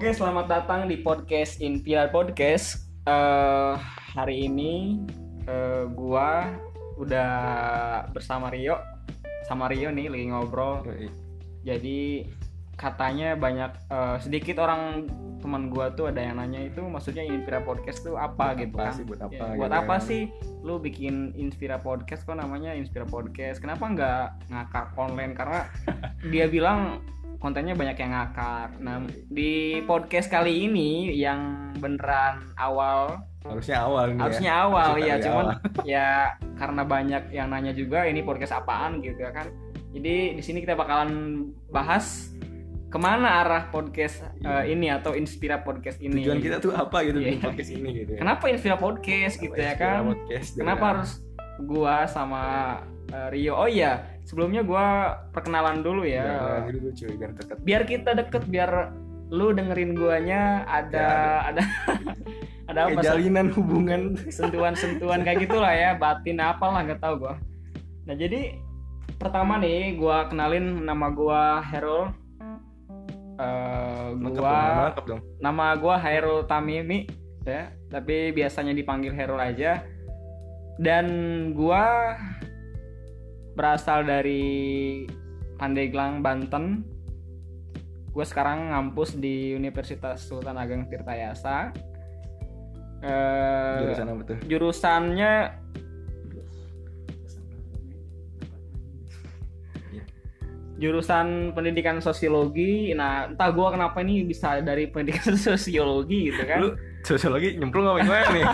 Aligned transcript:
Oke, 0.00 0.16
selamat 0.16 0.48
datang 0.48 0.88
di 0.88 0.96
podcast 1.04 1.60
Inspirar 1.60 2.08
Podcast. 2.08 2.88
Eh 3.04 3.74
hari 4.16 4.48
ini 4.48 4.96
eh, 5.44 5.84
gua 5.92 6.56
udah 6.96 7.32
bersama 8.08 8.48
Rio. 8.48 8.80
Sama 9.44 9.68
Rio 9.68 9.92
nih 9.92 10.08
lagi 10.08 10.32
ngobrol. 10.32 10.88
Jadi 11.68 12.24
katanya 12.80 13.36
banyak 13.36 13.76
eh, 13.92 14.16
sedikit 14.24 14.64
orang 14.64 15.04
teman 15.44 15.68
gua 15.68 15.92
tuh 15.92 16.08
ada 16.08 16.24
yang 16.24 16.40
nanya 16.40 16.64
itu 16.72 16.80
maksudnya 16.80 17.20
Inspira 17.20 17.60
Podcast 17.60 18.00
tuh 18.00 18.16
apa 18.16 18.56
Buat 18.56 18.60
gitu 18.64 18.76
apa 18.80 18.84
kan? 18.88 18.96
sih, 18.96 19.04
buat 19.04 19.20
apa 19.20 19.36
Ya, 19.36 19.44
gitu 19.52 19.60
buat 19.60 19.72
apa 19.84 19.94
kan? 20.00 20.08
sih 20.08 20.22
lu 20.64 20.80
bikin 20.80 21.36
Inspira 21.36 21.76
Podcast 21.76 22.24
kok 22.24 22.40
namanya 22.40 22.72
Inspira 22.72 23.04
Podcast? 23.04 23.60
Kenapa 23.60 23.84
nggak 23.84 24.48
ngakak 24.48 24.96
online? 24.96 25.36
Karena 25.36 25.68
dia 26.32 26.48
bilang 26.48 27.04
kontennya 27.40 27.72
banyak 27.72 27.96
yang 27.96 28.12
ngakak. 28.12 28.70
Nah, 28.78 29.00
di 29.26 29.80
podcast 29.82 30.28
kali 30.28 30.68
ini 30.68 31.08
yang 31.16 31.72
beneran 31.80 32.52
awal, 32.54 33.24
harusnya 33.40 33.80
awal 33.80 34.12
nih 34.12 34.20
harusnya 34.20 34.52
ya. 34.52 34.64
awal 34.68 34.88
Harusnya 34.92 35.08
ya, 35.08 35.24
cuman 35.24 35.46
awal. 35.48 35.56
ya 35.96 36.10
karena 36.54 36.82
banyak 36.84 37.22
yang 37.32 37.48
nanya 37.48 37.72
juga 37.72 38.04
ini 38.04 38.20
podcast 38.20 38.52
apaan 38.54 39.00
gitu 39.00 39.16
ya 39.16 39.32
kan. 39.32 39.48
Jadi 39.90 40.36
di 40.36 40.42
sini 40.44 40.60
kita 40.60 40.76
bakalan 40.76 41.10
bahas 41.72 42.28
ke 42.90 42.98
mana 42.98 43.40
arah 43.40 43.70
podcast 43.70 44.20
Iya. 44.42 44.66
eh, 44.66 44.74
ini 44.74 44.90
atau 44.90 45.14
Inspira 45.14 45.62
Podcast 45.62 46.02
ini. 46.02 46.26
tujuan 46.26 46.42
kita 46.42 46.58
tuh 46.58 46.74
apa 46.74 47.06
gitu 47.06 47.22
Iya. 47.22 47.38
di 47.38 47.40
podcast 47.40 47.70
ini 47.70 47.88
gitu 47.96 48.10
ya. 48.14 48.20
Kenapa 48.20 48.44
Inspira 48.50 48.76
Podcast 48.76 49.34
gitu 49.38 49.54
ya 49.54 49.74
kan? 49.78 50.10
Podcast, 50.10 50.58
Kenapa 50.58 50.82
ya. 50.84 50.90
harus 50.92 51.10
gua 51.62 52.04
sama 52.04 52.42
eh, 53.08 53.28
Rio? 53.30 53.54
Oh 53.54 53.70
iya, 53.70 54.09
sebelumnya 54.24 54.62
gua 54.62 55.16
perkenalan 55.32 55.82
dulu 55.84 56.02
Ya, 56.06 56.24
ya. 56.24 56.68
gitu 56.68 56.90
tuh 56.90 56.92
cuy 56.96 57.12
biar 57.16 57.30
deket. 57.36 57.56
Biar 57.64 57.82
kita 57.86 58.10
deket, 58.16 58.42
biar 58.46 58.70
lu 59.30 59.54
dengerin 59.54 59.94
guanya 59.94 60.66
ada 60.66 61.06
ada 61.54 61.62
ada 62.70 62.80
Kayak 62.86 62.98
apa 62.98 63.00
jalinan 63.02 63.46
hubungan. 63.54 64.00
Sentuhan-sentuhan 64.26 65.22
kayak 65.22 65.46
gitulah 65.46 65.70
ya, 65.74 65.94
batin 65.94 66.42
apalah 66.42 66.82
nggak 66.86 67.02
tahu 67.02 67.26
gua. 67.26 67.34
Nah, 68.06 68.14
jadi 68.18 68.58
pertama 69.20 69.60
nih 69.60 69.94
gua 69.98 70.26
kenalin 70.26 70.82
nama 70.82 71.06
gua 71.12 71.62
Herul. 71.62 72.10
Lengkap 74.20 74.42
gua 74.42 74.92
dong 74.98 75.06
dong. 75.08 75.20
Nama 75.40 75.66
gua 75.80 75.96
Hairul 75.96 76.44
Tamimi 76.44 77.08
ya. 77.48 77.72
Tapi 77.88 78.36
biasanya 78.36 78.76
dipanggil 78.76 79.16
Hairul 79.16 79.40
aja. 79.40 79.80
Dan 80.80 81.06
gua 81.56 82.16
berasal 83.60 84.08
dari 84.08 85.04
Pandeglang 85.60 86.24
Banten. 86.24 86.80
Gue 88.08 88.24
sekarang 88.24 88.72
ngampus 88.72 89.20
di 89.20 89.52
Universitas 89.52 90.24
Sultan 90.24 90.56
Ageng 90.56 90.88
Tirtayasa. 90.88 91.68
Eh, 93.04 93.76
jurusan 93.84 94.08
apa 94.08 94.22
tuh? 94.24 94.38
jurusannya 94.48 95.32
Iya. 99.92 100.04
jurusan 100.80 101.52
pendidikan 101.52 102.00
sosiologi. 102.00 102.92
Nah 102.96 103.28
entah 103.28 103.48
gua 103.52 103.72
kenapa 103.72 104.04
ini 104.04 104.24
bisa 104.24 104.60
dari 104.64 104.88
pendidikan 104.88 105.36
sosiologi 105.52 106.32
gitu 106.32 106.44
kan. 106.48 106.60
Lu 106.64 106.76
sosiologi 107.04 107.56
nyemplung 107.56 107.88
apa 107.88 108.04
gimana 108.04 108.26
nih? 108.32 108.44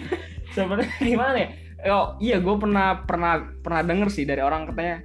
Sebenarnya 0.56 0.92
gimana 1.00 1.36
ya 1.40 1.48
oh 1.88 2.06
iya 2.18 2.36
gue 2.38 2.54
pernah 2.56 3.02
pernah 3.04 3.32
pernah 3.62 3.82
denger 3.82 4.08
sih 4.10 4.24
dari 4.24 4.42
orang 4.42 4.70
katanya 4.70 5.02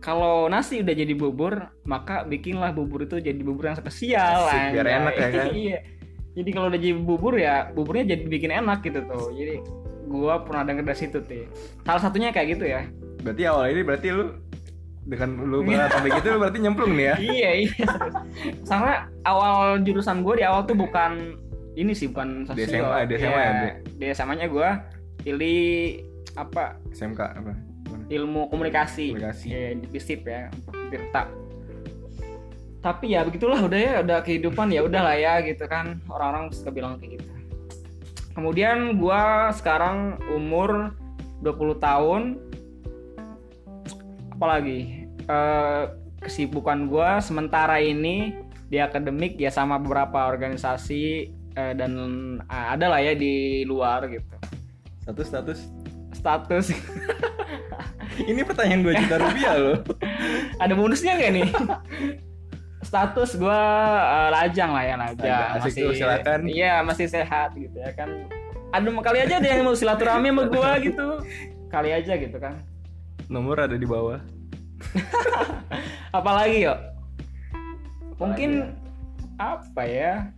kalau 0.00 0.46
nasi 0.52 0.84
udah 0.84 0.92
jadi 0.92 1.14
bubur 1.16 1.64
maka 1.88 2.28
bikinlah 2.28 2.76
bubur 2.76 3.08
itu 3.08 3.16
jadi 3.18 3.40
bubur 3.40 3.72
yang 3.72 3.78
spesial 3.80 4.44
Asik, 4.52 4.76
biar 4.76 4.86
enak 4.86 5.14
ya 5.16 5.28
kan? 5.32 5.46
iya. 5.64 5.78
Jadi 6.34 6.50
kalau 6.50 6.66
udah 6.68 6.80
jadi 6.82 6.94
bubur 6.98 7.34
ya 7.38 7.70
buburnya 7.72 8.12
jadi 8.12 8.24
bikin 8.26 8.50
enak 8.52 8.82
gitu 8.84 9.00
tuh. 9.06 9.32
Jadi 9.32 9.62
gue 10.04 10.34
pernah 10.44 10.62
denger 10.66 10.84
dari 10.84 10.98
situ 10.98 11.18
tuh. 11.24 11.46
Salah 11.86 12.02
satunya 12.02 12.34
kayak 12.34 12.58
gitu 12.58 12.64
ya. 12.68 12.84
Berarti 13.24 13.42
awal 13.48 13.72
ini 13.72 13.80
berarti 13.80 14.08
lu 14.12 14.24
dengan 15.04 15.36
lu 15.40 15.60
banget 15.64 15.92
sampai 15.94 16.10
gitu 16.16 16.26
lu 16.34 16.38
berarti 16.42 16.58
nyemplung 16.60 16.92
nih 16.98 17.06
ya? 17.06 17.16
Iya 17.38 17.50
iya. 17.64 17.86
Karena 18.66 18.94
awal 19.24 19.80
jurusan 19.80 20.20
gue 20.20 20.34
di 20.40 20.44
awal 20.44 20.68
tuh 20.68 20.76
bukan 20.76 21.38
ini 21.74 21.96
sih 21.96 22.12
bukan 22.12 22.44
Di 22.52 22.66
sosio. 22.66 22.82
SMA, 22.82 22.98
di 23.08 23.14
SMA 23.16 23.30
Iya, 23.30 23.40
ya, 23.40 23.52
Bre? 23.56 23.70
di 23.96 24.06
SMA 24.12 24.34
nya 24.36 24.46
gue 24.52 24.68
pilih 25.24 25.62
apa? 26.34 26.80
SMK 26.90 27.20
apa? 27.20 27.52
Ilmu 28.08 28.48
komunikasi, 28.52 29.14
Komunikasi. 29.16 29.46
ya, 29.48 29.72
di 29.76 29.86
FISIP 29.88 30.20
ya 30.28 30.48
Tirta. 30.92 31.28
Tapi 32.84 33.16
ya 33.16 33.24
begitulah 33.24 33.64
udah 33.64 33.80
ya 33.80 33.94
udah 34.04 34.18
kehidupan 34.20 34.68
ya 34.68 34.84
udahlah 34.84 35.16
ya 35.16 35.40
gitu 35.40 35.64
kan. 35.64 36.00
Orang-orang 36.08 36.52
suka 36.52 36.68
bilang 36.68 37.00
kayak 37.00 37.20
gitu. 37.20 37.30
Kemudian 38.36 39.00
gua 39.00 39.48
sekarang 39.56 40.20
umur 40.32 40.92
20 41.40 41.80
tahun. 41.80 42.22
Apalagi 44.34 45.04
Eh, 45.24 45.84
kesibukan 46.20 46.84
gua 46.84 47.16
sementara 47.24 47.80
ini 47.80 48.36
di 48.68 48.76
akademik 48.76 49.40
ya 49.40 49.48
sama 49.48 49.80
beberapa 49.80 50.28
organisasi 50.28 51.32
eh, 51.56 51.72
dan 51.72 51.92
eh, 52.44 52.66
ada 52.76 52.92
lah 52.92 53.00
ya 53.00 53.16
di 53.16 53.64
luar 53.64 54.04
gitu. 54.12 54.28
Status 55.00 55.26
status 55.32 55.60
status 56.24 56.72
ini 58.30 58.40
pertanyaan 58.40 58.80
2 58.80 59.00
juta 59.04 59.16
rupiah 59.20 59.54
loh 59.60 59.76
ada 60.62 60.72
bonusnya 60.72 61.20
gak 61.20 61.32
nih? 61.36 61.48
Status 62.84 63.40
gue 63.40 63.60
lajang 64.30 64.70
lah 64.70 64.84
ya 64.84 64.94
lajang. 65.00 65.56
Asik 65.56 65.72
tuh, 65.82 65.96
silakan. 65.96 66.46
Iya 66.46 66.84
masih 66.84 67.08
sehat 67.08 67.56
gitu 67.56 67.80
ya 67.80 67.90
kan. 67.96 68.28
Ada 68.70 68.92
kali 69.00 69.18
aja 69.24 69.34
ada 69.40 69.48
yang 69.48 69.64
mau 69.64 69.72
silaturahmi 69.72 70.28
sama 70.30 70.42
gue 70.46 70.70
gitu. 70.92 71.08
Kali 71.72 71.90
aja 71.90 72.12
gitu 72.16 72.36
kan. 72.38 72.60
nomor 73.24 73.56
ada 73.56 73.72
di 73.80 73.88
bawah 73.88 74.20
Apalagi 76.12 76.68
yuk? 76.68 76.78
Mungkin 78.20 78.76
apa 79.40 79.82
ya? 79.88 80.28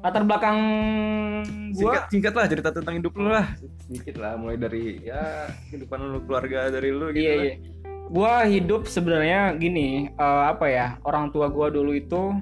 Latar 0.00 0.24
belakang 0.24 0.58
gue 1.44 1.76
singkat 1.76 2.02
singkat 2.08 2.32
lah 2.32 2.46
cerita 2.48 2.68
tentang 2.72 2.96
hidup 2.96 3.12
lu 3.14 3.28
lah 3.28 3.52
sedikit 3.84 4.16
lah 4.16 4.32
mulai 4.36 4.56
dari 4.56 4.96
ya 5.00 5.48
kehidupan 5.68 6.00
lu 6.00 6.18
keluarga 6.24 6.72
dari 6.72 6.88
lu 6.88 7.12
gitu 7.12 7.20
Iya 7.20 7.34
lah. 7.36 7.44
iya. 7.44 7.54
Gua 8.10 8.42
hidup 8.42 8.90
sebenarnya 8.90 9.54
gini, 9.54 10.10
eh, 10.10 10.42
apa 10.50 10.66
ya? 10.66 10.98
Orang 11.06 11.30
tua 11.30 11.46
gua 11.46 11.70
dulu 11.70 11.94
itu 11.94 12.34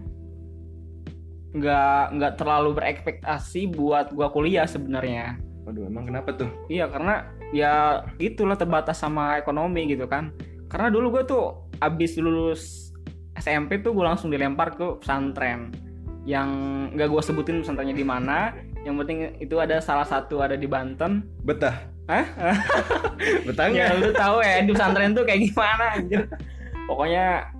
nggak 1.53 2.03
nggak 2.17 2.33
terlalu 2.37 2.71
berekspektasi 2.73 3.73
buat 3.73 4.13
gua 4.13 4.29
kuliah 4.29 4.65
sebenarnya. 4.65 5.37
waduh 5.65 5.85
emang 5.85 6.09
kenapa 6.09 6.33
tuh 6.33 6.49
Iya 6.73 6.89
karena 6.89 7.29
ya 7.53 8.01
itulah 8.17 8.57
terbatas 8.57 8.97
sama 8.97 9.37
ekonomi 9.37 9.85
gitu 9.85 10.09
kan. 10.09 10.33
Karena 10.69 10.89
dulu 10.89 11.13
gue 11.13 11.25
tuh 11.25 11.69
abis 11.81 12.17
lulus 12.17 12.89
SMP 13.37 13.81
tuh 13.81 13.93
gue 13.93 14.01
langsung 14.01 14.33
dilempar 14.33 14.73
ke 14.73 14.97
pesantren 14.97 15.69
yang 16.29 16.49
nggak 16.93 17.09
gue 17.09 17.23
sebutin 17.25 17.65
pesantrennya 17.65 17.97
di 17.97 18.05
mana. 18.05 18.53
Yang 18.85 18.95
penting 19.05 19.19
itu 19.41 19.57
ada 19.57 19.81
salah 19.81 20.05
satu 20.05 20.45
ada 20.45 20.61
di 20.61 20.69
Banten. 20.69 21.25
betah 21.41 21.89
Hah? 22.09 22.25
betah 23.49 23.69
ya 23.69 23.97
lu 23.97 24.13
tahu 24.13 24.41
ya 24.41 24.65
di 24.65 24.73
pesantren 24.73 25.13
tuh 25.13 25.25
kayak 25.29 25.45
gimana 25.49 25.85
anjir 25.93 26.25
pokoknya 26.89 27.53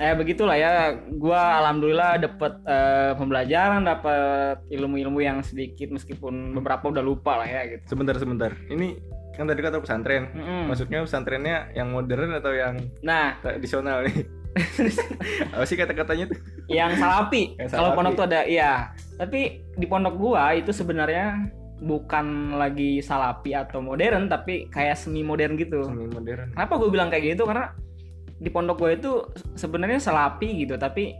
eh 0.00 0.12
begitulah 0.16 0.56
ya 0.56 0.96
gua 1.16 1.60
alhamdulillah 1.64 2.20
dapet 2.20 2.52
eh, 2.64 3.12
pembelajaran 3.16 3.84
dapet 3.84 4.56
ilmu-ilmu 4.72 5.20
yang 5.20 5.40
sedikit 5.44 5.92
meskipun 5.92 6.56
beberapa 6.56 6.92
udah 6.92 7.04
lupa 7.04 7.40
lah 7.40 7.48
ya 7.48 7.68
gitu 7.68 7.96
sebentar 7.96 8.16
sebentar 8.16 8.52
ini 8.68 9.00
kan 9.36 9.48
tadi 9.48 9.60
kata 9.60 9.80
pesantren 9.80 10.28
Mm-mm. 10.32 10.72
maksudnya 10.72 11.04
pesantrennya 11.04 11.72
yang 11.72 11.92
modern 11.92 12.36
atau 12.36 12.52
yang 12.52 12.80
nah 13.04 13.36
tradisional 13.40 14.04
nih 14.04 14.39
apa 15.54 15.64
sih 15.64 15.78
kata-katanya 15.78 16.34
tuh? 16.34 16.38
Yang 16.66 16.98
salapi 16.98 17.54
Yang 17.54 17.68
kalau 17.70 17.94
salapi. 17.94 17.96
pondok 17.98 18.12
tuh 18.18 18.24
ada 18.26 18.40
iya. 18.46 18.72
Tapi 19.14 19.40
di 19.78 19.86
pondok 19.86 20.14
gua 20.18 20.54
itu 20.58 20.74
sebenarnya 20.74 21.50
bukan 21.80 22.58
lagi 22.60 23.00
salapi 23.00 23.56
atau 23.56 23.80
modern 23.80 24.28
tapi 24.28 24.68
kayak 24.68 25.00
semi 25.00 25.24
modern 25.24 25.56
gitu. 25.56 25.86
Semi 25.88 26.06
modern. 26.06 26.52
Kenapa 26.52 26.76
gue 26.76 26.88
bilang 26.92 27.08
kayak 27.08 27.36
gitu? 27.36 27.48
Karena 27.48 27.72
di 28.40 28.48
pondok 28.52 28.76
gue 28.80 28.90
itu 28.96 29.12
sebenarnya 29.56 30.00
selapi 30.00 30.64
gitu, 30.64 30.76
tapi 30.76 31.16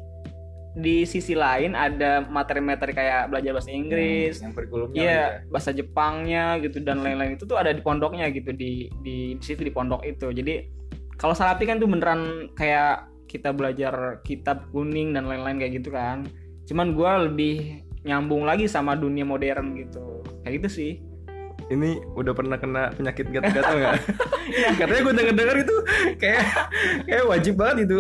di 0.71 1.03
sisi 1.03 1.35
lain 1.35 1.75
ada 1.75 2.23
materi-materi 2.31 2.95
kayak 2.95 3.35
belajar 3.35 3.59
bahasa 3.59 3.75
Inggris, 3.75 4.39
yang 4.39 4.55
kurikulumnya 4.55 5.01
iya 5.03 5.11
lah 5.11 5.31
bahasa 5.51 5.75
Jepangnya 5.75 6.63
gitu 6.63 6.79
dan 6.81 7.03
lain-lain. 7.03 7.35
Itu 7.35 7.45
tuh 7.51 7.59
ada 7.59 7.75
di 7.75 7.83
pondoknya 7.83 8.31
gitu 8.31 8.55
di 8.55 8.87
di, 9.03 9.35
di 9.35 9.43
situ 9.43 9.67
di 9.67 9.75
pondok 9.75 10.07
itu. 10.07 10.31
Jadi 10.31 10.71
kalau 11.19 11.35
salapi 11.35 11.67
kan 11.67 11.83
tuh 11.83 11.91
beneran 11.91 12.53
kayak 12.55 13.10
kita 13.31 13.55
belajar 13.55 14.19
kitab 14.27 14.67
kuning 14.75 15.15
dan 15.15 15.31
lain-lain 15.31 15.63
kayak 15.63 15.79
gitu 15.79 15.95
kan. 15.95 16.27
Cuman 16.67 16.99
gue 16.99 17.13
lebih 17.31 17.55
nyambung 18.03 18.43
lagi 18.43 18.67
sama 18.67 18.99
dunia 18.99 19.23
modern 19.23 19.79
gitu. 19.79 20.27
Kayak 20.43 20.67
gitu 20.67 20.69
sih. 20.69 20.93
ini 21.71 22.03
udah 22.19 22.35
pernah 22.35 22.59
kena 22.59 22.91
penyakit 22.99 23.31
gatal-gatal 23.31 23.79
nggak? 23.79 23.95
katanya 24.83 25.01
gue 25.07 25.15
denger-denger 25.23 25.57
itu 25.63 25.77
kayak 26.19 26.43
kayak 27.07 27.25
wajib 27.31 27.55
banget 27.55 27.87
itu 27.87 27.99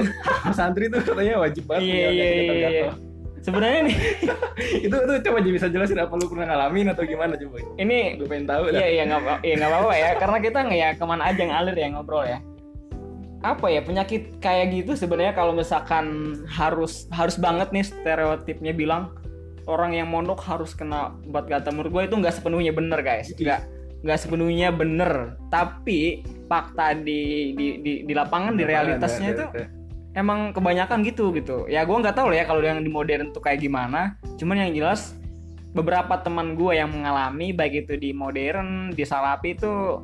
santri 0.50 0.90
itu 0.90 0.98
katanya 0.98 1.38
wajib 1.38 1.70
banget 1.70 1.86
Iya 1.86 1.94
punya 1.94 2.02
iya 2.02 2.10
penyakit 2.10 2.34
iya. 2.34 2.42
gatal-gatal. 2.50 2.94
sebenarnya 3.40 3.80
nih 3.86 3.96
itu 4.90 4.96
tuh 4.98 5.16
coba 5.22 5.38
jadi 5.38 5.54
bisa 5.54 5.66
jelasin 5.70 6.02
apa 6.02 6.12
lu 6.18 6.26
pernah 6.26 6.46
ngalamin 6.50 6.86
atau 6.90 7.02
gimana 7.06 7.34
coba 7.38 7.56
ini 7.78 7.98
gue 8.18 8.26
pengen 8.26 8.46
tahu 8.50 8.62
iya 8.74 8.86
iya 8.90 9.02
nggak 9.06 9.38
iya 9.46 9.54
nggak 9.54 9.70
apa-apa 9.70 9.94
ya 9.94 10.10
karena 10.18 10.38
kita 10.42 10.58
nggak 10.66 10.80
ya 10.82 10.90
ke 10.98 11.04
mana 11.06 11.22
aja 11.30 11.42
ngalir 11.46 11.76
ya 11.78 11.88
ngobrol 11.94 12.24
ya 12.26 12.38
apa 13.40 13.72
ya 13.72 13.80
penyakit 13.80 14.36
kayak 14.44 14.72
gitu 14.76 14.92
sebenarnya 14.92 15.32
kalau 15.32 15.56
misalkan 15.56 16.36
harus 16.44 17.08
harus 17.08 17.40
banget 17.40 17.72
nih 17.72 17.84
stereotipnya 17.88 18.76
bilang 18.76 19.16
orang 19.70 19.96
yang 19.96 20.08
mondok 20.10 20.42
harus 20.44 20.72
kena 20.72 21.14
obat 21.28 21.46
gatal 21.46 21.72
menurut 21.72 21.90
gue 21.92 22.02
itu 22.10 22.16
nggak 22.18 22.34
sepenuhnya 22.36 22.72
bener 22.74 23.00
guys. 23.00 23.32
Nggak 23.36 23.60
nggak 24.02 24.18
sepenuhnya 24.18 24.68
bener. 24.74 25.40
Tapi 25.48 26.26
fakta 26.50 26.98
di 26.98 27.52
di 27.54 27.66
di, 27.80 27.92
di 28.04 28.12
lapangan 28.12 28.58
di 28.58 28.64
realitasnya 28.66 29.28
itu 29.32 29.46
emang 30.18 30.50
kebanyakan 30.50 31.06
gitu 31.06 31.30
gitu. 31.36 31.70
Ya 31.70 31.86
gue 31.86 31.96
nggak 31.96 32.16
tahu 32.18 32.34
lah 32.34 32.42
ya 32.42 32.44
kalau 32.50 32.60
yang 32.60 32.82
di 32.82 32.90
modern 32.90 33.30
tuh 33.30 33.40
kayak 33.40 33.62
gimana. 33.62 34.16
Cuman 34.36 34.66
yang 34.66 34.72
jelas 34.74 35.14
beberapa 35.70 36.18
teman 36.18 36.58
gue 36.58 36.74
yang 36.74 36.90
mengalami 36.90 37.54
baik 37.54 37.86
itu 37.86 37.94
di 37.94 38.10
modern 38.10 38.90
di 38.90 39.06
salapi 39.06 39.54
itu 39.54 40.02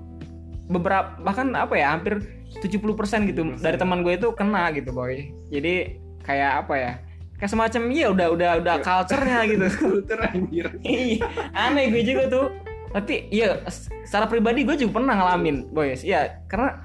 beberapa 0.67 1.15
bahkan 1.23 1.55
apa 1.55 1.75
ya 1.79 1.95
hampir 1.95 2.23
70% 2.59 3.31
gitu 3.31 3.43
70%. 3.55 3.63
dari 3.63 3.77
teman 3.79 4.03
gue 4.03 4.19
itu 4.19 4.29
kena 4.35 4.71
gitu 4.75 4.91
boy 4.91 5.31
jadi 5.51 5.99
kayak 6.27 6.53
apa 6.67 6.75
ya 6.75 6.93
kayak 7.37 7.53
semacam 7.53 7.83
iya 7.93 8.07
udah 8.11 8.27
udah 8.33 8.51
udah 8.65 8.75
culture-nya 8.81 9.39
gitu 9.47 9.67
kultur 9.81 10.19
anjir 10.25 10.67
Iya, 10.83 11.25
aneh 11.53 11.93
gue 11.93 12.03
juga 12.03 12.23
tuh. 12.29 12.47
Tapi 12.97 13.29
iya 13.29 13.61
secara 13.69 14.25
pribadi 14.25 14.65
gue 14.65 14.77
juga 14.81 15.03
pernah 15.03 15.21
ngalamin, 15.21 15.69
boys. 15.69 16.01
Iya, 16.01 16.41
karena 16.49 16.81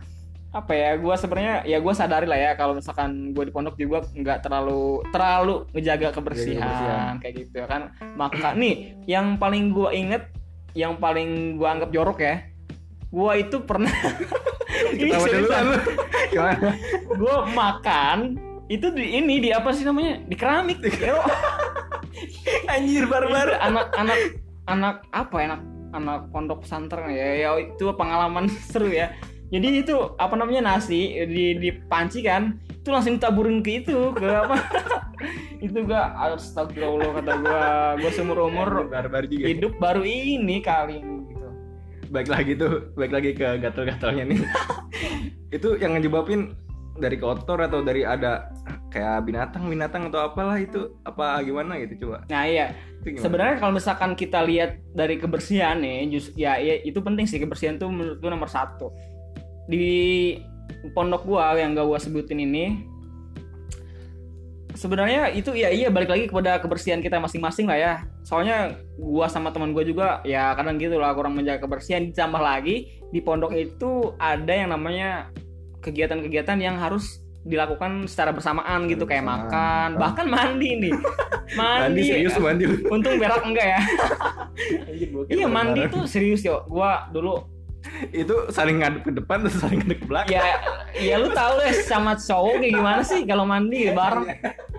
apa 0.52 0.76
ya? 0.76 1.00
Gue 1.00 1.16
sebenarnya 1.16 1.64
ya 1.64 1.80
gue 1.80 1.94
sadari 1.96 2.28
lah 2.28 2.36
ya 2.36 2.52
kalau 2.60 2.76
misalkan 2.76 3.32
gue 3.32 3.44
di 3.48 3.54
pondok 3.56 3.80
juga 3.80 4.04
nggak 4.12 4.44
terlalu 4.44 5.00
terlalu 5.16 5.56
ngejaga 5.72 6.12
kebersihan, 6.12 6.60
kebersihan. 6.60 7.14
kayak 7.24 7.34
gitu 7.40 7.56
ya 7.64 7.68
kan. 7.72 7.82
Maka 8.20 8.52
nih 8.60 9.00
yang 9.08 9.40
paling 9.40 9.72
gue 9.72 9.90
inget, 9.96 10.28
yang 10.76 11.00
paling 11.00 11.56
gue 11.56 11.68
anggap 11.70 11.96
jorok 11.96 12.20
ya, 12.20 12.44
gue 13.12 13.32
itu 13.44 13.58
pernah 13.68 13.92
ini 14.96 15.12
seriusan. 15.12 15.66
gue 17.12 17.38
makan 17.52 18.40
itu 18.72 18.88
di 18.96 19.20
ini 19.20 19.44
di 19.44 19.50
apa 19.52 19.76
sih 19.76 19.84
namanya? 19.84 20.24
Di 20.24 20.36
keramik. 20.40 20.80
Anjir 22.72 23.04
barbar. 23.12 23.60
Anak-anak 23.60 24.20
anak 24.72 24.96
apa 25.12 25.36
ya? 25.36 25.46
Anak 25.52 25.62
anak 25.92 26.20
pondok 26.32 26.64
pesantren 26.64 27.12
ya. 27.12 27.28
Ya 27.36 27.50
itu 27.60 27.92
pengalaman 28.00 28.48
seru 28.72 28.88
ya. 28.88 29.12
Jadi 29.52 29.84
itu 29.84 30.16
apa 30.16 30.40
namanya 30.40 30.64
nasi 30.64 31.12
di 31.28 31.60
di 31.60 31.70
panci 31.92 32.24
kan 32.24 32.56
itu 32.72 32.88
langsung 32.88 33.20
ditaburin 33.20 33.60
ke 33.60 33.84
itu 33.84 34.16
ke 34.16 34.24
apa? 34.24 34.56
Itu 35.60 35.84
gak 35.84 36.16
astagfirullah 36.40 37.20
kata 37.20 37.34
gua. 37.44 37.62
Gua 38.00 38.12
seumur 38.16 38.48
umur 38.48 38.88
barbar 38.88 39.28
juga. 39.28 39.52
hidup 39.52 39.76
baru 39.84 40.08
ini 40.08 40.64
kali. 40.64 41.04
ini 41.04 41.11
baik 42.12 42.28
lagi 42.28 42.54
tuh 42.60 42.92
baik 43.00 43.12
lagi 43.16 43.32
ke 43.32 43.48
gatal-gatalnya 43.64 44.24
nih. 44.28 44.40
Itu 45.56 45.80
yang 45.80 45.96
ngejebabin 45.96 46.52
dari 47.00 47.18
kotor 47.18 47.64
atau 47.64 47.80
dari 47.82 48.04
ada 48.04 48.52
kayak 48.92 49.24
binatang 49.24 49.72
binatang 49.72 50.12
atau 50.12 50.28
apalah 50.28 50.60
itu 50.60 51.00
apa 51.08 51.40
gimana 51.42 51.80
gitu 51.80 52.06
coba? 52.06 52.28
Nah 52.28 52.44
iya. 52.44 52.76
Sebenarnya 53.02 53.58
kalau 53.58 53.74
misalkan 53.74 54.14
kita 54.14 54.44
lihat 54.44 54.78
dari 54.92 55.18
kebersihan 55.18 55.80
nih 55.80 56.12
just 56.12 56.36
ya, 56.36 56.60
ya 56.60 56.84
itu 56.84 57.00
penting 57.00 57.26
sih 57.26 57.40
kebersihan 57.40 57.80
tuh 57.80 57.90
menurut 57.90 58.20
gua 58.20 58.36
nomor 58.36 58.52
satu. 58.52 58.92
Di 59.72 60.36
pondok 60.92 61.24
gua 61.26 61.56
yang 61.56 61.74
gak 61.74 61.88
gua 61.88 61.98
sebutin 61.98 62.44
ini 62.44 62.91
sebenarnya 64.82 65.30
itu 65.30 65.54
ya 65.54 65.70
iya 65.70 65.94
balik 65.94 66.10
lagi 66.10 66.26
kepada 66.26 66.58
kebersihan 66.58 67.06
kita 67.06 67.22
masing-masing 67.22 67.70
lah 67.70 67.78
ya. 67.78 67.94
Soalnya 68.26 68.74
gua 68.98 69.30
sama 69.30 69.54
teman 69.54 69.78
gua 69.78 69.86
juga 69.86 70.26
ya 70.26 70.58
kadang 70.58 70.82
gitu 70.82 70.98
lah 70.98 71.14
kurang 71.14 71.38
menjaga 71.38 71.70
kebersihan. 71.70 72.10
Ditambah 72.10 72.42
lagi 72.42 72.90
di 73.14 73.22
pondok 73.22 73.54
itu 73.54 74.18
ada 74.18 74.50
yang 74.50 74.74
namanya 74.74 75.30
kegiatan-kegiatan 75.86 76.58
yang 76.58 76.82
harus 76.82 77.22
dilakukan 77.42 78.06
secara 78.06 78.30
bersamaan 78.30 78.86
gitu 78.86 79.10
kayak 79.10 79.26
Bersamaan. 79.26 79.50
makan 79.50 79.90
bahkan 80.02 80.26
mandi 80.26 80.70
nih. 80.90 80.94
Mandi. 81.52 81.84
Mandi, 81.84 82.02
serius 82.08 82.36
mandi 82.40 82.64
untung 82.96 83.20
berak 83.20 83.44
enggak 83.44 83.68
ya. 83.76 83.82
Iya 85.28 85.52
mandi 85.52 85.84
tuh 85.92 86.08
serius 86.08 86.42
yo. 86.48 86.64
Gua 86.66 87.12
dulu 87.12 87.44
itu 88.14 88.36
saling 88.54 88.80
ngadep 88.80 89.02
ke 89.04 89.12
depan 89.12 89.42
terus 89.44 89.58
saling 89.60 89.82
ngadep 89.84 90.00
ke 90.00 90.08
belakang? 90.08 90.38
Ya 90.38 90.62
ya 90.96 91.16
lu 91.20 91.34
tahu 91.34 91.60
deh 91.60 91.74
sama 91.84 92.16
cowok 92.16 92.62
kayak 92.62 92.74
gimana 92.78 93.02
sih 93.04 93.26
kalau 93.28 93.44
mandi 93.44 93.90
bareng 93.92 94.32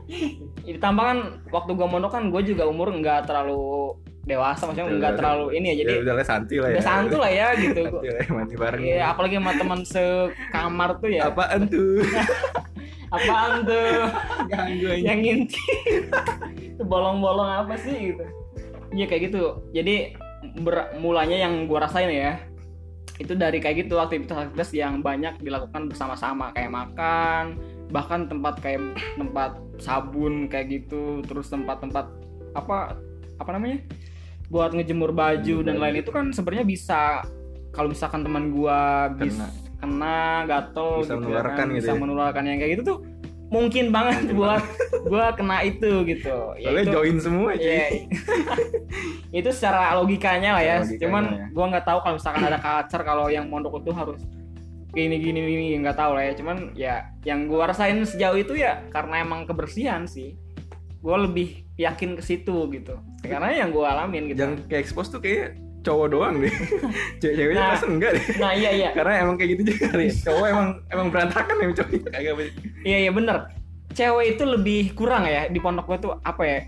ditambah 0.62 1.04
kan 1.04 1.19
waktu 1.49 1.70
gua 1.72 1.87
mondok 1.87 2.12
kan 2.12 2.28
gue 2.28 2.43
juga 2.44 2.64
umur 2.64 2.93
nggak 2.93 3.25
terlalu 3.25 3.96
dewasa 4.22 4.66
maksudnya 4.66 4.87
Udah, 4.87 4.99
nggak 4.99 5.12
udah. 5.12 5.19
terlalu 5.19 5.46
ini 5.56 5.66
ya 5.66 5.76
jadi 5.82 5.90
ya 5.90 6.00
udah 6.02 6.14
lah 6.14 6.26
santai 6.26 6.56
lah 6.56 6.69
ya 6.69 6.75
udah 6.75 6.84
santu 6.84 7.16
lah 7.19 7.31
ya 7.32 7.46
gitu 7.58 7.82
Santai 7.82 8.08
lah 8.08 8.22
ya, 8.22 8.31
mandi 8.31 8.54
bareng 8.54 8.81
Iya, 8.82 9.02
apalagi 9.08 9.34
sama 9.37 9.52
teman 9.56 9.81
sekamar 9.82 10.90
tuh 10.96 11.10
ya. 11.10 11.20
apaan 11.26 11.60
tuh 11.66 12.00
Apaan 13.12 13.69
tuh? 13.69 14.08
ganggu 14.49 14.87
aja 14.88 15.04
Yang 15.04 15.19
ngintip. 15.20 16.08
Itu 16.56 16.82
bolong-bolong 16.82 17.44
apa 17.60 17.76
sih 17.76 17.93
gitu. 18.08 18.25
Iya 18.88 19.04
kayak 19.04 19.28
gitu. 19.28 19.60
Jadi 19.70 20.16
ber- 20.56 20.96
mulanya 20.96 21.44
yang 21.44 21.69
gua 21.69 21.84
rasain 21.84 22.08
ya 22.08 22.40
itu 23.20 23.32
dari 23.37 23.61
kayak 23.61 23.87
gitu 23.87 24.00
aktivitas-aktivitas 24.00 24.70
yang 24.73 25.05
banyak 25.05 25.37
dilakukan 25.44 25.91
bersama-sama 25.93 26.49
kayak 26.56 26.73
makan 26.73 27.61
bahkan 27.93 28.25
tempat 28.25 28.56
kayak 28.64 28.81
tempat 29.20 29.61
sabun 29.76 30.49
kayak 30.49 30.81
gitu 30.81 31.20
terus 31.29 31.53
tempat-tempat 31.53 32.09
apa 32.56 32.97
apa 33.37 33.50
namanya 33.53 33.85
buat 34.49 34.73
ngejemur 34.73 35.12
baju 35.12 35.41
Ngejemur 35.61 35.67
dan 35.69 35.76
lain 35.76 35.97
itu 36.00 36.11
kan 36.12 36.25
sebenarnya 36.32 36.67
bisa 36.69 37.00
kalau 37.73 37.88
misalkan 37.93 38.25
teman 38.25 38.53
gua 38.53 39.09
bis 39.17 39.37
Kena. 39.37 39.49
kena 39.81 40.20
gatel 40.49 40.91
Bisa 41.03 41.05
gitu 41.05 41.12
ya 41.12 41.17
menularkan 41.20 41.56
kan, 41.56 41.67
gitu 41.69 41.79
bisa 41.81 41.93
ya. 41.93 42.00
menularkan 42.00 42.43
yang 42.49 42.59
kayak 42.61 42.73
gitu 42.76 42.82
tuh 42.85 42.99
mungkin 43.52 43.93
banget 43.93 44.32
buat 44.32 44.64
gua 45.12 45.37
kena 45.37 45.60
itu 45.60 46.02
gitu 46.08 46.56
Ya 46.56 46.72
soalnya 46.72 46.84
join 46.88 47.16
semua 47.20 47.52
cuy 47.52 47.69
Iya. 47.69 47.87
itu 49.44 49.49
secara 49.52 49.93
logikanya 50.00 50.56
lah 50.56 50.62
ya. 50.64 50.76
Logikanya 50.81 51.00
Cuman 51.04 51.25
ya. 51.28 51.44
gua 51.52 51.66
nggak 51.76 51.84
tahu 51.87 51.99
kalau 52.00 52.14
misalkan 52.16 52.44
ada 52.49 52.58
culture 52.58 53.04
kalau 53.04 53.26
yang 53.28 53.46
mondok 53.52 53.84
itu 53.84 53.93
harus 53.93 54.20
gini 54.93 55.16
gini 55.20 55.38
gini 55.40 55.64
nggak 55.84 55.96
tahu 55.96 56.16
lah 56.16 56.25
ya. 56.25 56.32
Cuman 56.32 56.56
ya 56.72 56.94
yang 57.22 57.44
gua 57.44 57.69
rasain 57.69 58.00
sejauh 58.00 58.40
itu 58.40 58.56
ya 58.56 58.80
karena 58.88 59.21
emang 59.21 59.44
kebersihan 59.44 60.09
sih. 60.09 60.32
Gua 61.04 61.21
lebih 61.21 61.68
yakin 61.76 62.16
ke 62.16 62.23
situ 62.25 62.56
gitu. 62.73 62.97
Karena 63.21 63.52
yang 63.52 63.68
gua 63.68 63.92
alamin 64.00 64.32
gitu. 64.32 64.40
yang 64.49 64.54
kayak 64.64 64.88
expose 64.88 65.12
tuh 65.12 65.21
kayak 65.21 65.61
cowok 65.82 66.06
doang 66.08 66.34
deh 66.38 66.54
cewek-ceweknya 67.20 67.58
Nah. 67.58 67.70
pas 67.72 67.82
enggak 67.84 68.10
deh 68.14 68.24
Nah 68.38 68.52
iya 68.52 68.70
iya 68.70 68.88
karena 68.90 69.12
emang 69.20 69.34
kayak 69.34 69.50
gitu 69.52 69.62
juga 69.68 69.84
kali 69.90 70.04
ya. 70.04 70.12
cowok 70.22 70.46
emang 70.48 70.68
emang 70.88 71.06
berantakan 71.10 71.54
ya 71.54 71.66
cowok 71.74 71.90
kagak 72.08 72.34
iya 72.82 72.96
iya 73.00 73.10
bener. 73.10 73.36
Cewek 73.92 74.26
itu 74.32 74.44
lebih 74.46 74.82
kurang 74.92 75.26
ya 75.26 75.46
di 75.46 75.58
pondok 75.58 75.84
gua 75.84 75.98
tuh 75.98 76.12
apa 76.22 76.42
ya? 76.42 76.58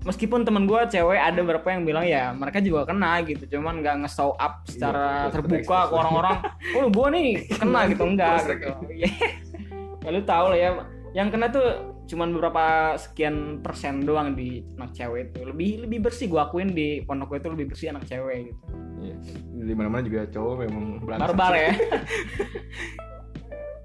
Meskipun 0.00 0.46
temen 0.46 0.64
gua 0.64 0.86
cewek 0.86 1.18
ada 1.18 1.36
beberapa 1.36 1.66
yang 1.68 1.82
bilang 1.82 2.06
ya 2.06 2.30
mereka 2.30 2.62
juga 2.62 2.86
kena 2.86 3.20
gitu, 3.20 3.44
cuman 3.50 3.82
nggak 3.82 3.96
nge-show 4.00 4.32
up 4.32 4.62
secara 4.64 5.26
Iya, 5.26 5.32
terbuka 5.34 5.78
ke 5.84 5.92
orang-orang. 5.92 6.36
Oh 6.78 6.86
gua 6.86 7.10
nih 7.10 7.42
kena 7.50 7.80
gitu 7.84 8.06
enggak 8.06 8.46
gitu. 8.46 8.70
Iya. 8.86 9.10
ya 10.04 10.08
lu 10.08 10.22
tahu 10.22 10.44
lah 10.48 10.58
ya, 10.58 10.68
yang 11.12 11.28
kena 11.28 11.50
tuh 11.50 11.66
cuman 12.10 12.34
beberapa 12.34 12.98
sekian 12.98 13.62
persen 13.62 14.02
doang 14.02 14.34
di 14.34 14.66
anak 14.74 14.90
cewek 14.98 15.30
itu. 15.30 15.46
Lebih 15.46 15.70
lebih 15.86 15.98
bersih 16.10 16.26
gua 16.26 16.50
akuin 16.50 16.74
di 16.74 17.06
pondok 17.06 17.30
gua 17.30 17.38
itu 17.38 17.48
lebih 17.54 17.66
bersih 17.70 17.94
anak 17.94 18.04
cewek 18.10 18.50
gitu. 18.50 18.62
Iya. 19.00 19.16
di 19.60 19.72
mana 19.72 19.88
mana 19.88 20.02
juga 20.04 20.26
cowok 20.28 20.54
memang. 20.66 20.84
Barbar 21.06 21.54
ya. 21.54 21.70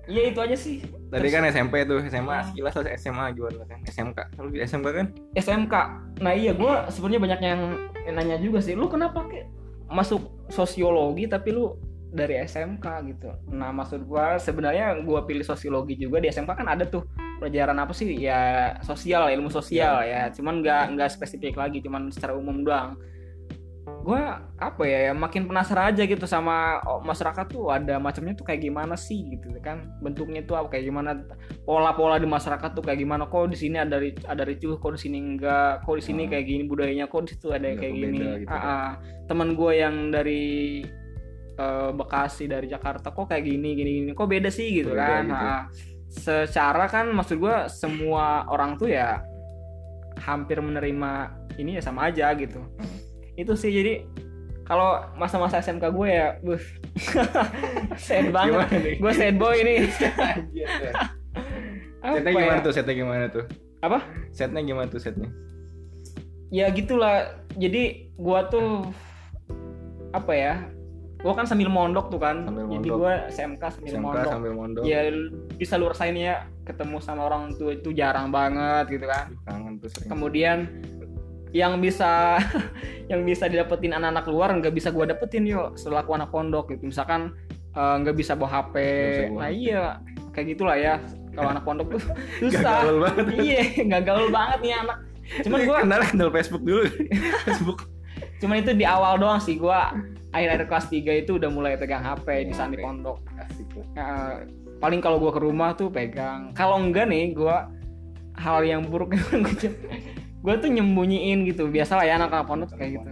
Iya 0.06 0.22
itu 0.30 0.40
aja 0.42 0.58
sih. 0.58 0.86
tadi 1.10 1.34
kan 1.34 1.48
SMP 1.48 1.86
tuh 1.86 2.02
SMA 2.12 2.50
sekilas 2.52 2.76
lah 2.78 2.94
SMA 2.98 3.26
gimana 3.38 3.66
kan 3.66 3.80
SMK 3.88 4.20
kalau 4.36 4.50
di 4.54 4.60
SMK 4.62 4.88
kan 4.94 5.08
SMK. 5.34 5.74
Nah 6.22 6.34
iya 6.34 6.52
gue 6.54 6.74
sebenarnya 6.94 7.22
banyak 7.22 7.42
yang 7.42 7.62
nanya 8.14 8.38
juga 8.38 8.62
sih. 8.62 8.78
Lu 8.78 8.86
kenapa 8.86 9.26
ke 9.26 9.50
masuk 9.90 10.46
sosiologi 10.54 11.26
tapi 11.26 11.56
lu 11.56 11.74
dari 12.14 12.38
SMK 12.44 12.86
gitu. 13.16 13.30
Nah 13.50 13.74
maksud 13.74 14.06
gue 14.06 14.26
sebenarnya 14.38 15.02
gue 15.02 15.20
pilih 15.26 15.46
sosiologi 15.46 15.98
juga 15.98 16.22
di 16.22 16.30
SMK 16.30 16.52
kan 16.52 16.68
ada 16.70 16.86
tuh 16.86 17.02
pelajaran 17.38 17.78
apa 17.78 17.92
sih 17.92 18.12
ya 18.16 18.40
sosial 18.82 19.28
ilmu 19.30 19.50
sosial 19.50 20.04
ya. 20.04 20.32
Cuman 20.32 20.60
nggak 20.60 20.84
nggak 20.94 21.10
spesifik 21.12 21.56
lagi. 21.56 21.80
Cuman 21.80 22.10
secara 22.10 22.34
umum 22.34 22.64
doang. 22.64 22.96
Gue 24.02 24.18
apa 24.58 24.82
ya, 24.86 25.10
ya 25.10 25.14
makin 25.14 25.46
penasaran 25.46 25.94
aja 25.94 26.06
gitu 26.06 26.26
sama 26.26 26.82
oh, 26.86 27.02
masyarakat 27.02 27.46
tuh 27.50 27.70
ada 27.70 27.98
macamnya 27.98 28.34
tuh 28.34 28.42
kayak 28.42 28.62
gimana 28.62 28.94
sih 28.94 29.30
gitu 29.30 29.50
kan 29.62 29.94
bentuknya 30.02 30.42
tuh 30.42 30.58
apa 30.58 30.74
kayak 30.74 30.90
gimana 30.90 31.22
pola-pola 31.66 32.18
di 32.18 32.26
masyarakat 32.26 32.70
tuh 32.74 32.82
kayak 32.82 32.98
gimana 32.98 33.26
kok 33.26 33.46
di 33.46 33.58
sini 33.58 33.78
ada 33.78 33.98
ada 34.26 34.42
ricuh 34.42 34.78
kok 34.78 34.94
di 34.94 35.02
sini 35.06 35.18
enggak 35.22 35.86
kok 35.86 35.98
di 35.98 36.06
sini 36.06 36.26
Hmm. 36.26 36.32
kayak 36.34 36.46
gini 36.46 36.64
budayanya 36.66 37.06
kok 37.06 37.22
di 37.26 37.30
situ 37.34 37.48
ada 37.50 37.66
Nggak 37.66 37.78
kayak 37.78 37.94
gini 37.94 38.18
gitu 38.42 38.50
Ah, 38.50 38.58
kan. 38.58 38.62
ah. 38.66 38.92
teman 39.26 39.50
gue 39.54 39.72
yang 39.74 39.96
dari 40.10 40.44
eh, 41.56 41.90
Bekasi 41.94 42.44
dari 42.46 42.66
Jakarta 42.68 43.10
kok 43.10 43.26
kayak 43.26 43.42
gini 43.44 43.70
gini 43.74 43.90
gini 44.02 44.12
kok 44.14 44.26
beda 44.26 44.50
sih 44.50 44.82
gitu 44.82 44.94
Beda 44.94 45.02
kan 45.02 45.24
gitu. 45.26 45.34
Ah, 45.38 45.50
ah. 45.50 45.64
Secara 46.10 46.86
kan 46.88 47.12
maksud 47.12 47.42
gue 47.42 47.56
semua 47.70 48.46
orang 48.50 48.78
tuh 48.78 48.90
ya 48.92 49.22
hampir 50.22 50.62
menerima 50.64 51.36
ini 51.60 51.78
ya 51.78 51.82
sama 51.84 52.10
aja 52.10 52.32
gitu. 52.38 52.62
Itu 53.36 53.54
sih 53.58 53.72
jadi 53.72 54.06
kalau 54.66 55.06
masa-masa 55.14 55.62
SMK 55.62 55.94
gue 55.94 56.08
ya 56.10 56.28
bus 56.42 56.64
sad 58.08 58.32
banget. 58.34 58.98
Gue 58.98 59.12
sad 59.14 59.36
boy 59.38 59.56
ini 59.62 59.74
setnya 62.14 62.32
ya? 62.32 62.38
gimana 62.38 62.60
tuh? 62.62 62.74
Setnya 62.74 62.94
gimana 62.94 63.26
tuh? 63.30 63.46
Apa? 63.82 64.00
Setnya 64.32 64.62
gimana 64.62 64.88
tuh 64.90 65.02
setnya? 65.02 65.30
Ya 66.54 66.70
gitulah. 66.70 67.42
Jadi 67.58 68.14
gua 68.20 68.48
tuh 68.48 68.90
apa 70.14 70.32
ya 70.32 70.54
gua 71.26 71.34
kan 71.34 71.50
sambil 71.50 71.74
mondok 71.74 72.14
tuh 72.14 72.22
kan. 72.22 72.46
Sambil 72.46 72.70
jadi 72.70 72.90
gua 72.94 73.14
SMK 73.34 73.64
sambil 73.74 73.90
SMK 73.98 74.06
mondok. 74.06 74.30
sambil 74.30 74.52
mondok. 74.54 74.84
Ya 74.86 75.10
bisa 75.58 75.74
lu 75.82 75.90
rasain 75.90 76.14
ya 76.14 76.46
ketemu 76.70 77.02
sama 77.02 77.26
orang 77.26 77.58
tua 77.58 77.74
itu 77.74 77.90
jarang 77.98 78.30
banget 78.30 78.94
gitu 78.94 79.10
kan. 79.10 79.34
Kangen 79.42 79.82
tuh 79.82 79.90
sering. 79.90 80.10
Kemudian 80.14 80.58
yang 81.50 81.82
bisa 81.82 82.38
yang 83.12 83.26
bisa 83.26 83.50
didapetin 83.50 83.98
anak-anak 83.98 84.30
luar 84.30 84.54
nggak 84.54 84.70
bisa 84.78 84.94
gua 84.94 85.10
dapetin 85.10 85.50
yo 85.50 85.74
selaku 85.74 86.14
anak 86.14 86.30
pondok 86.30 86.70
gitu. 86.78 86.94
Misalkan 86.94 87.34
eh, 87.74 87.96
nggak 88.06 88.14
bisa 88.22 88.38
bawa 88.38 88.62
HP 88.62 88.76
bisa 88.78 89.24
bawa 89.34 89.42
nah 89.42 89.50
HP. 89.50 89.58
iya 89.58 89.84
kayak 90.30 90.48
gitulah 90.54 90.78
ya. 90.78 91.02
Kalau 91.34 91.50
anak 91.58 91.66
pondok 91.66 91.88
tuh 91.98 92.02
susah. 92.46 92.86
Gaul 92.86 93.02
banget. 93.02 93.26
Iya 93.42 93.62
nggak 93.82 94.04
gaul 94.06 94.30
banget 94.30 94.60
nih 94.62 94.74
anak. 94.78 94.98
Cuman 95.42 95.60
gua 95.66 95.78
kenal 95.82 96.02
kenal 96.06 96.30
Facebook 96.30 96.62
dulu. 96.62 96.86
Facebook 97.50 97.95
cuman 98.40 98.60
itu 98.60 98.72
di 98.76 98.84
awal 98.84 99.16
doang 99.16 99.40
sih 99.40 99.56
gua 99.56 99.96
akhir-akhir 100.36 100.68
kelas 100.68 100.86
3 100.92 101.22
itu 101.24 101.32
udah 101.40 101.48
mulai 101.48 101.80
pegang 101.80 102.04
HP 102.04 102.48
di 102.48 102.54
saat 102.54 102.68
di 102.68 102.80
pondok. 102.80 103.24
Nah, 103.96 104.44
paling 104.84 105.00
kalau 105.00 105.16
gua 105.16 105.32
ke 105.32 105.40
rumah 105.40 105.72
tuh 105.74 105.88
pegang. 105.88 106.52
Kalau 106.52 106.76
enggak 106.80 107.08
nih 107.08 107.32
gua 107.32 107.72
hal 108.36 108.68
yang 108.68 108.84
buruk 108.84 109.16
gua 110.44 110.54
tuh 110.60 110.68
nyembunyiin 110.68 111.48
gitu. 111.48 111.72
Biasalah 111.72 112.04
ya 112.04 112.20
anak-anak 112.20 112.46
pondok 112.46 112.68
tuh 112.76 112.80
kayak 112.80 113.00
gitu. 113.00 113.10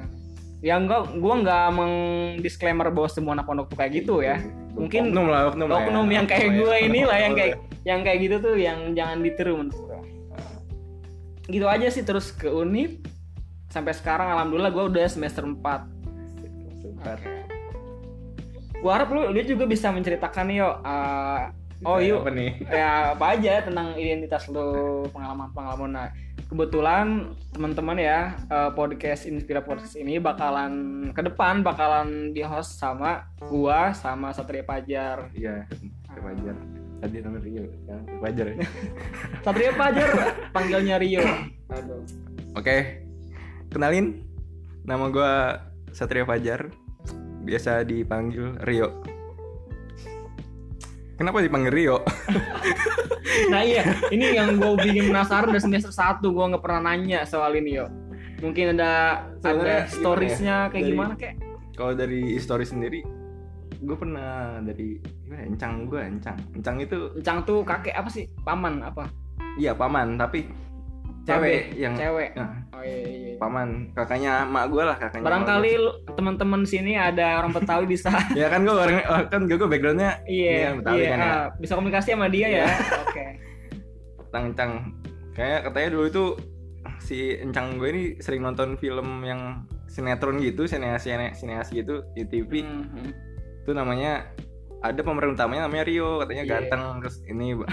ya 0.63 0.80
enggak 0.80 1.12
gua 1.20 1.34
enggak 1.44 1.65
mengdisclaimer 1.75 2.88
bahwa 2.88 3.08
semua 3.12 3.36
anak 3.36 3.48
pondok 3.48 3.68
tuh 3.72 3.77
kayak 3.80 3.92
gitu 4.03 4.20
ya. 4.20 4.39
Mungkin 4.75 5.12
oknum 5.12 5.27
lah 5.32 5.42
oknum 5.51 5.68
lah 5.70 5.80
ya. 5.80 5.84
oknum 5.88 6.08
yang 6.12 6.25
kayak 6.27 6.44
Oknum 6.50 6.60
gue 6.60 6.75
ya. 6.75 6.80
inilah 6.88 7.18
yang 7.20 7.34
Oknum 7.34 7.39
kayak 7.39 7.53
ya. 7.56 7.88
yang 7.88 8.00
kayak 8.03 8.20
gitu 8.24 8.36
tuh 8.42 8.56
yang 8.58 8.80
jangan 8.96 9.18
ditiru 9.22 9.53
menurut 9.60 9.75
gue 9.75 10.00
gitu 11.51 11.68
aja 11.68 11.88
sih 11.92 12.01
terus 12.01 12.32
ke 12.32 12.48
unip 12.48 13.03
sampai 13.74 13.94
sekarang 13.98 14.30
alhamdulillah 14.30 14.70
gue 14.70 14.86
udah 14.94 15.06
semester 15.10 15.42
4 15.42 15.58
Sebentar. 16.77 17.18
gue 18.77 18.92
harap 18.92 19.10
lu 19.10 19.34
dia 19.34 19.46
juga 19.50 19.65
bisa 19.65 19.89
menceritakan 19.89 20.46
nih 20.46 20.58
yo 20.62 20.70
uh, 20.77 21.50
oh 21.82 21.98
Kayak 21.98 22.06
yuk. 22.06 22.20
apa 22.22 22.32
nih? 22.32 22.51
Ya 22.80 22.92
apa 23.18 23.25
aja 23.34 23.53
tentang 23.65 23.88
identitas 23.98 24.44
lu 24.48 24.68
pengalaman 25.10 25.50
pengalaman. 25.51 25.89
Nah 25.89 26.08
kebetulan 26.46 27.34
teman-teman 27.50 27.98
ya 27.98 28.20
uh, 28.51 28.70
podcast 28.75 29.25
Inspira 29.25 29.63
Podcast 29.63 29.98
ini 29.98 30.22
bakalan 30.22 30.74
ke 31.15 31.22
depan 31.25 31.65
bakalan 31.65 32.30
di 32.30 32.46
host 32.46 32.77
sama 32.77 33.25
gua 33.50 33.89
sama 33.96 34.30
Satria 34.36 34.62
Pajar. 34.62 35.34
Iya 35.34 35.65
Fajar 36.13 36.56
tadi 37.01 37.20
namanya 37.20 37.42
Rio 37.44 37.63
kan 37.84 38.00
Fajar 38.22 38.46
ya? 38.48 38.58
Satria 39.48 39.72
Pajar 39.74 40.10
panggilnya 40.56 40.96
Rio. 41.01 41.24
Aduh. 41.74 42.03
Oke, 42.53 43.01
kenalin 43.74 44.22
nama 44.84 45.10
gua 45.10 45.32
Satria 45.89 46.24
Fajar, 46.24 46.70
biasa 47.42 47.82
dipanggil 47.82 48.56
Rio. 48.62 49.01
Kenapa 51.13 51.39
dipanggil 51.39 51.72
Rio? 51.72 51.98
nah 53.50 53.62
iya 53.62 53.82
ini 54.10 54.36
yang 54.36 54.58
gue 54.58 54.74
bikin 54.80 55.10
penasaran 55.10 55.50
dari 55.50 55.58
semester 55.60 55.89
1 55.89 56.22
gue 56.22 56.46
nggak 56.46 56.62
pernah 56.62 56.92
nanya 56.92 57.24
soal 57.24 57.53
ini 57.53 57.75
yo 57.75 57.89
mungkin 58.39 58.75
ada 58.75 59.25
Sebenarnya 59.39 59.80
ada 59.80 59.89
storiesnya 59.89 60.56
gimana 60.56 60.68
ya? 60.68 60.70
kayak 60.70 60.74
Dari- 60.75 60.92
gimana 60.92 61.13
kayak 61.15 61.36
Kalau 61.74 61.94
dari 61.98 62.20
histori 62.30 62.62
sendiri, 62.63 63.01
gue 63.80 63.98
pernah 63.98 64.62
dari 64.62 65.01
gimana? 65.01 65.42
ya, 65.42 65.46
Encang 65.50 65.74
gue, 65.88 66.01
encang. 66.03 66.38
Encang 66.53 66.77
itu 66.77 66.98
Encang 67.18 67.38
tuh 67.42 67.60
kakek 67.63 67.96
apa 67.96 68.10
sih 68.10 68.25
paman 68.44 68.82
apa 68.82 69.10
iya 69.56 69.74
paman, 69.74 70.13
tapi 70.15 70.46
cewek 71.24 71.74
Babe, 71.74 71.80
yang 71.80 71.94
cewek 71.96 72.30
Nah, 72.36 72.62
iya, 72.84 72.98
iya. 73.02 73.18
iya. 73.34 73.36
paman, 73.40 73.92
kakaknya 73.92 74.46
mak 74.46 74.70
gue 74.70 74.84
lah, 74.84 74.96
kakaknya. 75.00 75.25
barangkali 75.25 75.72
teman-teman 76.16 76.62
sini 76.63 76.94
ada 76.96 77.40
orang 77.42 77.52
Betawi 77.52 77.86
bisa 77.90 78.12
ya 78.40 78.48
kan 78.48 78.63
gue 78.63 78.72
orang 78.72 79.02
kan 79.28 79.42
gue 79.48 79.58
gue 79.58 79.70
backgroundnya 79.70 80.22
iya 80.28 80.75
Betawi 80.75 81.00
iya 81.02 81.10
kan 81.10 81.20
ya. 81.20 81.32
ah, 81.32 81.46
bisa 81.58 81.74
komunikasi 81.74 82.10
sama 82.13 82.28
dia 82.28 82.48
ya 82.48 82.66
oke 83.08 83.25
tentang 84.30 84.44
encang. 84.50 84.72
Kayak 85.34 85.60
katanya 85.70 85.90
dulu 85.94 86.04
itu 86.10 86.24
si 86.98 87.38
encang 87.38 87.78
gue 87.78 87.90
ini 87.90 88.04
sering 88.18 88.42
nonton 88.42 88.78
film 88.78 89.22
yang 89.22 89.62
sinetron 89.86 90.42
gitu, 90.42 90.66
sineas 90.66 91.06
sineas 91.06 91.70
gitu 91.70 92.02
di 92.18 92.25
TV. 92.25 92.66
Mhm. 92.66 93.32
itu 93.63 93.72
namanya 93.72 94.28
ada 94.84 95.00
pemeran 95.00 95.32
utamanya 95.40 95.72
namanya 95.72 95.88
Rio 95.88 96.20
katanya 96.20 96.44
Iya. 96.44 96.52
ganteng 96.52 97.00
terus 97.00 97.24
ini 97.24 97.56
gue 97.56 97.63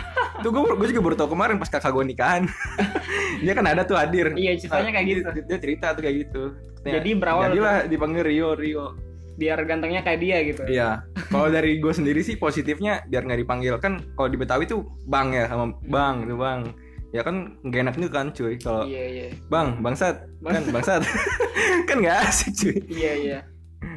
gue 0.47 0.89
juga 0.95 1.01
baru 1.03 1.17
tau 1.19 1.27
kemarin 1.27 1.59
pas 1.59 1.67
kakak 1.67 1.91
gue 1.91 2.05
nikahan 2.07 2.47
dia 3.41 3.53
kan 3.53 3.65
ada 3.65 3.83
tuh 3.83 3.97
hadir 3.97 4.33
iya 4.35 4.53
ceritanya 4.55 4.91
kayak 4.91 5.01
Nah, 5.01 5.11
gitu. 5.11 5.29
dia, 5.33 5.45
dia 5.47 5.59
cerita 5.59 5.87
tuh 5.93 6.03
kayak 6.03 6.17
gitu. 6.21 6.43
Jadi 6.81 7.11
berawal 7.13 7.43
jadilah 7.51 7.77
dipanggil 7.85 8.23
Rio 8.23 8.51
Rio. 8.55 8.87
biar 9.33 9.57
gantengnya 9.65 10.01
kayak 10.01 10.21
dia 10.21 10.37
gitu. 10.45 10.63
Iya. 10.65 11.01
Kalau 11.27 11.49
dari 11.49 11.77
gue 11.77 11.89
sendiri 11.91 12.21
sih 12.21 12.37
positifnya 12.37 13.01
biar 13.07 13.25
nggak 13.25 13.41
dipanggil. 13.41 13.75
Kan 13.77 14.05
kalau 14.13 14.29
di 14.29 14.37
Betawi 14.37 14.65
tuh 14.65 14.85
bang 15.03 15.33
ya 15.33 15.49
sama 15.49 15.73
bang 15.83 16.25
tuh 16.25 16.37
bang. 16.37 16.61
Ya 17.11 17.21
kan 17.21 17.57
gak 17.63 17.81
enak 17.83 17.95
juga 17.97 18.13
kan 18.15 18.29
cuy 18.31 18.55
kalau 18.55 18.85
iya 18.85 19.03
iya. 19.03 19.27
Bang 19.49 19.81
bangsat. 19.81 20.29
Kan 20.39 20.63
bangsat. 20.69 21.01
Kan 21.89 21.97
nggak 21.99 22.19
asik 22.23 22.53
cuy. 22.55 22.77
Iya 22.87 23.13
iya. 23.17 23.39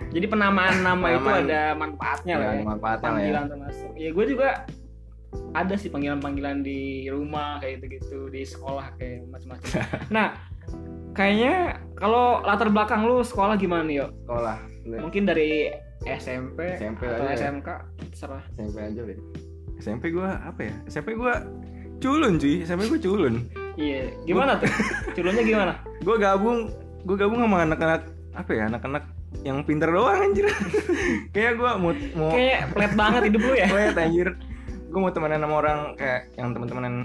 Jadi 0.09 0.25
penamaan 0.25 0.79
nama 0.79 1.05
itu 1.09 1.19
Penamaan. 1.19 1.43
ada 1.43 1.62
manfaatnya 1.73 2.35
lah 2.38 2.45
Ya, 2.45 2.53
ya 2.53 2.63
manfaatnya 2.63 2.88
lah 3.03 3.03
ya. 3.03 3.12
Panggilan 3.19 3.45
termasuk. 3.50 3.91
Ya 3.93 4.09
gue 4.09 4.25
juga 4.25 4.50
ada 5.54 5.78
sih 5.78 5.90
panggilan-panggilan 5.94 6.66
di 6.66 7.06
rumah 7.10 7.62
kayak 7.62 7.82
gitu-gitu 7.82 8.30
di 8.34 8.42
sekolah 8.42 8.98
kayak 8.98 9.30
macam-macam. 9.30 9.70
Nah 10.16 10.28
kayaknya 11.13 11.78
kalau 11.98 12.42
latar 12.42 12.74
belakang 12.74 13.06
lu 13.06 13.22
sekolah 13.22 13.54
gimana 13.58 13.86
nih 13.86 13.96
yo? 14.02 14.08
Sekolah. 14.25 14.58
Mungkin 14.84 15.24
dari 15.30 15.70
SMP, 16.04 16.75
SMP 16.75 17.08
atau 17.08 17.24
aja 17.24 17.32
ya. 17.32 17.38
SMK 17.48 17.70
terserah. 18.12 18.44
SMP 18.58 18.78
aja 18.82 19.02
deh. 19.06 19.20
SMP 19.80 20.04
gue 20.12 20.28
apa 20.28 20.60
ya? 20.60 20.74
SMP 20.90 21.16
gue 21.16 21.34
culun 22.04 22.34
cuy. 22.42 22.56
SMP 22.66 22.90
gue 22.90 23.00
culun. 23.00 23.36
Iya. 23.80 24.12
Gimana 24.28 24.60
tuh? 24.60 24.70
Culunnya 25.16 25.44
gimana? 25.46 25.74
Gue 26.04 26.18
gabung 26.20 26.70
gue 27.04 27.16
gabung 27.20 27.40
sama 27.44 27.68
anak-anak 27.68 28.10
apa 28.34 28.52
ya 28.56 28.66
anak-anak 28.72 29.04
yang 29.46 29.62
pinter 29.63 29.90
doang 29.90 30.18
anjir. 30.18 30.50
Kayak 31.36 31.62
gue 31.62 31.72
mau 31.78 31.92
mau 32.16 32.32
kayak 32.34 32.74
pelet 32.74 32.94
banget 32.94 33.22
hidup 33.32 33.42
lu 33.44 33.54
ya. 33.54 33.68
Gue 33.70 33.84
anjir 33.94 34.30
gue 34.93 35.00
mau 35.00 35.09
temenan 35.09 35.41
sama 35.41 35.55
orang 35.57 35.79
kayak 35.95 36.29
yang 36.35 36.53
temen-temenan 36.53 36.95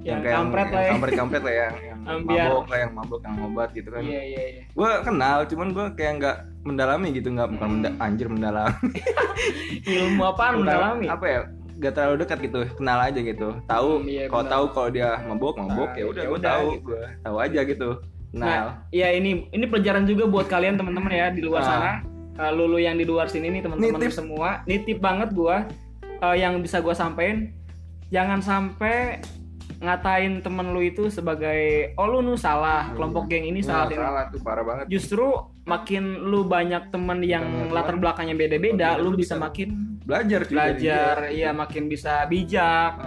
yang 0.00 0.24
kayak 0.24 0.36
kampret 0.38 0.68
lah 0.68 0.80
ya. 0.80 0.90
kampret 0.90 1.12
kampret 1.12 1.42
lah 1.42 1.54
yang, 1.54 1.74
yang 1.90 2.00
Ambiar. 2.08 2.46
mabok 2.48 2.66
lah 2.66 2.78
yang 2.78 2.92
mabok 2.94 3.20
yang 3.20 3.36
obat 3.44 3.68
gitu 3.70 3.88
kan. 3.90 4.00
Iya 4.00 4.22
iya 4.24 4.42
iya. 4.48 4.62
Gue 4.70 4.90
kenal 5.02 5.36
cuman 5.44 5.68
gue 5.68 5.86
kayak 5.92 6.12
nggak 6.16 6.36
mendalami 6.64 7.08
gitu 7.12 7.28
nggak 7.28 7.48
bukan 7.50 7.68
menda- 7.70 7.96
anjir 7.98 8.26
mendalam 8.26 8.72
ilmu 9.86 10.24
Bukan- 10.26 10.54
mendalami? 10.58 11.06
apa 11.06 11.26
ya 11.26 11.40
gak 11.78 11.94
terlalu 11.94 12.16
dekat 12.18 12.38
gitu 12.42 12.58
kenal 12.74 12.98
aja 12.98 13.20
gitu. 13.20 13.48
Tahu 13.64 13.90
Hmm, 13.98 14.08
iya, 14.08 14.24
kalau 14.26 14.44
tahu 14.44 14.64
kalau 14.72 14.88
dia 14.88 15.08
mabok 15.22 15.54
mabok 15.56 15.88
Nah, 15.88 15.94
ya 15.94 16.04
udah 16.06 16.22
ya 16.22 16.28
gue 16.28 16.40
tahu. 16.42 16.66
gitu. 16.74 16.92
tahu 17.22 17.36
aja 17.38 17.60
gitu 17.62 17.88
kenal. 18.28 18.42
Nah, 18.42 18.62
ya 18.90 19.08
ini 19.10 19.30
ini 19.48 19.64
pelajaran 19.64 20.02
juga 20.02 20.24
buat 20.26 20.46
kalian 20.46 20.74
teman-teman 20.74 21.12
ya 21.12 21.26
di 21.28 21.38
luar 21.40 21.60
Ah. 21.60 21.68
sana. 21.68 21.92
Uh, 22.34 22.52
lulu 22.52 22.78
yang 22.78 22.94
di 22.94 23.02
luar 23.02 23.26
sini 23.26 23.50
nih 23.50 23.62
teman-teman 23.62 23.98
semua, 24.08 24.62
nitip 24.64 24.98
banget 24.98 25.30
gua 25.32 25.66
uh, 26.20 26.34
yang 26.34 26.58
bisa 26.58 26.78
gua 26.78 26.92
sampein 26.92 27.52
jangan 28.08 28.40
sampai 28.40 29.20
ngatain 29.78 30.42
temen 30.42 30.74
lu 30.74 30.82
itu 30.82 31.06
sebagai 31.06 31.94
oh 31.94 32.10
lu 32.10 32.18
nu 32.18 32.34
salah, 32.34 32.90
kelompok 32.98 33.30
geng 33.30 33.46
ini 33.46 33.62
Nah, 33.62 33.86
salah. 33.86 33.86
Ini. 33.86 33.94
salah 33.94 34.24
tuh 34.26 34.40
parah 34.42 34.64
banget 34.66 34.84
Justru 34.90 35.26
makin 35.70 36.18
lu 36.26 36.42
banyak 36.42 36.90
temen 36.90 37.22
yang 37.22 37.46
Banyak 37.46 37.70
latar 37.70 37.94
belakangnya 37.94 38.34
beda-beda, 38.34 38.74
Beda, 38.74 38.98
lu 38.98 39.14
lu 39.14 39.22
bisa 39.22 39.38
bisa 39.38 39.44
makin 39.46 39.68
belajar 40.02 40.40
belajar, 40.50 41.14
iya 41.30 41.54
makin 41.54 41.86
bisa 41.86 42.26
bijak. 42.26 42.98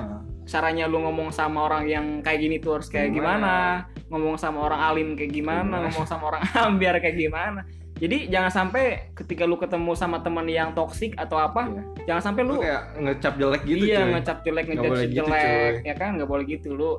Caranya 0.47 0.87
lu 0.87 1.03
ngomong 1.03 1.35
sama 1.35 1.67
orang 1.67 1.91
yang 1.91 2.05
kayak 2.23 2.39
gini 2.39 2.55
tuh 2.63 2.79
harus 2.79 2.87
kayak 2.87 3.11
gimana, 3.11 3.83
Gimana? 3.83 4.07
ngomong 4.07 4.35
sama 4.39 4.59
orang 4.63 4.79
alim 4.79 5.07
kayak 5.19 5.31
gimana, 5.31 5.63
Gimana? 5.67 5.83
ngomong 5.91 6.05
sama 6.07 6.23
orang 6.31 6.43
ambiar 6.71 6.95
kayak 7.03 7.17
gimana. 7.19 7.61
Jadi 8.01 8.33
jangan 8.33 8.49
sampai 8.49 9.13
ketika 9.13 9.45
lu 9.45 9.61
ketemu 9.61 9.93
sama 9.93 10.25
teman 10.25 10.49
yang 10.49 10.73
toksik 10.73 11.13
atau 11.21 11.37
apa, 11.37 11.69
Iya. 11.69 11.83
jangan 12.09 12.33
sampai 12.33 12.41
lu 12.41 12.57
lu 12.57 12.65
kayak 12.65 12.83
ngecap 12.97 13.33
jelek 13.37 13.61
gitu 13.61 13.83
iya 13.85 13.99
cuy 14.01 14.11
ngecap 14.17 14.37
jelek, 14.41 14.65
boleh 14.65 15.05
gitu, 15.05 15.15
jelek, 15.21 15.73
cuy. 15.77 15.85
ya 15.85 15.93
kan 15.93 16.09
nggak 16.17 16.29
boleh 16.29 16.45
gitu 16.49 16.69
lu. 16.73 16.91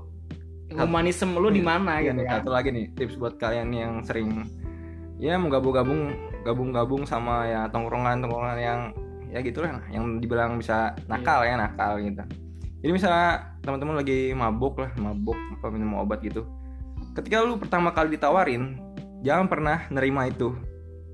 Humanisme 0.73 1.37
lu 1.37 1.51
di 1.51 1.61
mana 1.61 2.01
Iya, 2.01 2.15
gitu 2.15 2.23
nih, 2.23 2.27
kan. 2.31 2.35
satu 2.41 2.51
lagi 2.55 2.69
nih 2.71 2.87
tips 2.97 3.19
buat 3.19 3.35
kalian 3.37 3.69
yang 3.75 4.01
sering 4.07 4.47
ya 5.19 5.37
mau 5.37 5.53
gabung-gabung 5.53 6.17
gabung-gabung 6.43 7.03
sama 7.05 7.45
ya 7.45 7.69
tongkrongan-tongkrongan 7.69 8.59
yang 8.59 8.81
ya 9.29 9.39
gitulah 9.39 9.79
yang 9.93 10.19
dibilang 10.19 10.57
bisa 10.57 10.97
nakal 11.07 11.45
ya 11.45 11.55
nakal 11.55 12.01
gitu 12.01 12.25
jadi 12.83 12.91
misalnya 12.91 13.29
teman-teman 13.63 14.03
lagi 14.03 14.35
mabuk 14.35 14.81
lah 14.83 14.91
mabuk 14.99 15.39
apa 15.55 15.67
minum 15.71 15.95
obat 15.95 16.25
gitu 16.25 16.43
ketika 17.15 17.45
lu 17.45 17.55
pertama 17.55 17.93
kali 17.93 18.19
ditawarin 18.19 18.81
jangan 19.23 19.47
pernah 19.47 19.87
nerima 19.93 20.27
itu 20.27 20.57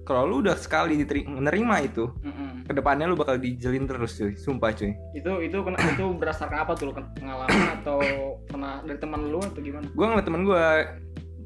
kalau 0.08 0.24
lu 0.24 0.40
udah 0.40 0.56
sekali 0.56 0.96
menerima 1.04 1.76
itu 1.84 2.08
Mm-mm. 2.24 2.64
ke 2.64 2.72
depannya 2.72 3.04
lu 3.04 3.12
bakal 3.12 3.36
dijelin 3.36 3.84
terus 3.84 4.16
cuy. 4.16 4.32
Sumpah 4.32 4.72
cuy. 4.72 4.96
Itu 5.12 5.44
itu 5.44 5.60
kena, 5.60 5.76
itu 5.76 6.04
berdasarkan 6.16 6.64
apa 6.64 6.72
tuh 6.72 6.88
lu? 6.88 6.92
Pengalaman 6.96 7.68
atau 7.76 8.00
kena 8.48 8.80
dari 8.88 8.96
teman 8.96 9.28
lu 9.28 9.36
atau 9.44 9.60
gimana? 9.60 9.84
Gue 9.92 10.06
ngeliat 10.08 10.24
temen 10.24 10.42
gue 10.48 10.64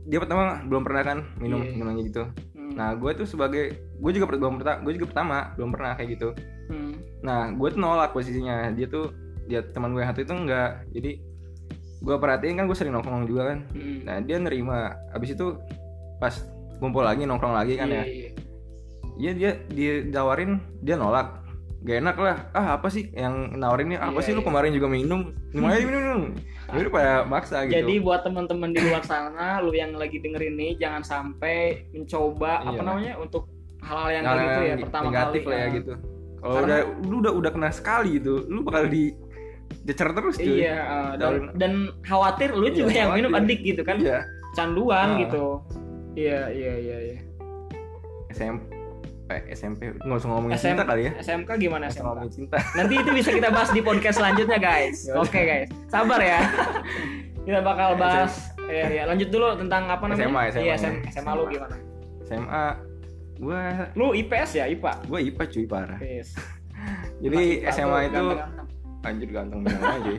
dia 0.06 0.18
pertama 0.22 0.62
belum 0.62 0.82
pernah 0.86 1.02
kan 1.02 1.18
minum 1.42 1.58
Iya. 1.62 1.74
minumnya 1.74 2.02
gitu. 2.06 2.22
Hmm. 2.54 2.74
nah 2.78 2.94
gue 2.96 3.10
tuh 3.12 3.26
sebagai 3.26 3.74
gue 3.98 4.10
juga 4.14 4.26
belum 4.30 4.62
pertama 4.62 4.78
gue 4.86 4.92
juga 4.96 5.06
pertama 5.10 5.36
belum 5.58 5.70
pernah 5.74 5.92
kayak 5.98 6.08
gitu. 6.14 6.28
Hmm. 6.70 6.94
nah 7.20 7.50
gue 7.50 7.68
tuh 7.70 7.80
nolak 7.82 8.14
posisinya. 8.14 8.70
Dia 8.70 8.86
tuh 8.86 9.10
dia 9.50 9.58
teman 9.74 9.90
gue 9.90 10.06
yang 10.06 10.14
satu 10.14 10.22
itu 10.22 10.34
enggak. 10.38 10.86
Jadi 10.94 11.10
gue 12.02 12.16
perhatiin 12.18 12.58
kan 12.58 12.66
gue 12.66 12.74
sering 12.78 12.94
nongkrong 12.94 13.26
juga 13.26 13.50
kan. 13.54 13.58
Hmm. 13.74 14.06
nah 14.06 14.16
dia 14.22 14.38
nerima. 14.38 14.94
Abis 15.10 15.34
itu 15.34 15.58
pas 16.22 16.34
kumpul 16.82 17.06
lagi 17.06 17.22
nongkrong 17.22 17.54
lagi 17.54 17.78
kan 17.78 17.86
ya. 17.86 18.02
Iya, 18.02 18.30
iya. 19.22 19.32
Dia 19.32 19.50
dia 19.68 19.92
tawarin 20.10 20.50
dia 20.80 20.96
nolak 20.96 21.38
gak 21.80 21.98
enak 21.98 22.14
lah 22.16 22.36
ah 22.52 22.66
apa 22.74 22.86
sih 22.86 23.10
yang 23.10 23.54
nawarinnya 23.54 23.98
apa 23.98 24.14
Iya, 24.14 24.22
sih 24.22 24.32
lu 24.32 24.40
iya. 24.40 24.46
kemarin 24.46 24.70
juga 24.70 24.86
minum 24.88 25.20
minum 25.50 25.66
aja 25.66 25.82
minum 25.82 26.00
minum 26.00 26.22
Jadi 26.72 26.88
pada 26.88 27.12
maksa 27.24 27.66
gitu 27.66 27.74
Jadi 27.74 27.94
buat 27.98 28.22
teman-teman 28.22 28.70
di 28.70 28.80
luar 28.80 29.02
sana, 29.02 29.58
lu 29.58 29.74
yang 29.74 29.92
lagi 29.92 30.16
denger 30.16 30.40
ini 30.46 30.74
jangan 30.74 31.02
sampai 31.02 31.84
mencoba 31.90 32.62
apa 32.62 32.70
Iya. 32.72 32.82
namanya 32.82 33.14
untuk 33.18 33.50
hal-hal 33.78 34.10
yang 34.12 34.24
kayak 34.24 34.38
gitu 34.40 34.62
ya 34.62 34.74
pertama 34.80 35.04
negatif 35.04 35.40
kali. 35.40 35.50
lah 35.50 35.58
ya 35.58 35.62
Nah, 35.62 35.74
gitu 35.74 35.92
kalau 36.38 36.58
udah 36.60 36.78
lu 37.02 37.16
udah 37.18 37.32
udah 37.34 37.50
kena 37.50 37.70
sekali 37.70 38.08
gitu 38.16 38.34
lu 38.46 38.60
bakal 38.62 38.86
di 38.86 39.04
jecer 39.82 40.08
terus 40.10 40.34
cuy 40.36 40.54
Iya, 40.62 40.78
uh, 40.80 41.12
dan, 41.14 41.34
dan 41.54 41.72
khawatir 42.02 42.50
lu 42.50 42.66
Iya, 42.66 42.74
juga 42.78 42.92
yang 42.92 43.10
minum 43.12 43.30
adik 43.32 43.58
gitu 43.60 43.82
kan, 43.82 43.98
iya 43.98 44.22
canduan 44.52 45.08
Ah. 45.08 45.18
gitu. 45.18 45.44
Iya, 46.14 46.46
iya, 46.46 46.72
iya, 46.78 46.96
iya. 47.04 47.18
SMP 48.28 48.81
SMP 49.46 49.80
nggak 49.94 50.16
usah 50.16 50.28
ngomongin 50.28 50.54
SM 50.54 50.66
cinta 50.70 50.84
kali 50.84 51.02
ya 51.02 51.12
SMK 51.16 51.50
gimana 51.56 51.84
SMK? 51.86 52.02
ngomongin 52.02 52.30
cinta 52.30 52.56
Nanti 52.72 52.94
itu 52.96 53.10
bisa 53.10 53.30
kita 53.30 53.48
bahas 53.48 53.70
di 53.70 53.80
podcast 53.80 54.16
selanjutnya 54.16 54.58
guys. 54.58 54.96
Ya. 55.02 55.14
Oke 55.16 55.40
guys, 55.40 55.68
sabar 55.86 56.18
ya. 56.18 56.40
kita 57.40 57.60
bakal 57.60 57.96
bahas. 57.96 58.32
Ya, 58.62 58.86
ya. 58.88 59.02
Lanjut 59.04 59.28
dulu 59.28 59.52
tentang 59.56 59.84
apa 59.86 60.04
namanya? 60.04 60.22
SMA, 60.22 60.42
SMA, 60.48 60.60
Iya, 60.60 60.68
ya. 60.68 60.74
SM, 60.78 60.94
SMA 61.10 61.32
lu 61.32 61.44
gimana? 61.46 61.76
SMA 62.22 62.64
gue 63.34 63.60
Lu 63.92 64.06
IPS 64.12 64.50
ya, 64.54 64.64
IPA? 64.66 64.92
gue 65.04 65.18
IPA 65.24 65.42
cuy 65.46 65.66
parah 65.66 65.98
Yes. 65.98 66.32
jadi 67.18 67.38
IPA 67.58 67.70
SMA 67.70 67.98
itu 68.06 68.24
anjir 69.02 69.28
ganteng 69.28 69.60
bilang 69.60 69.82
aja 69.82 70.12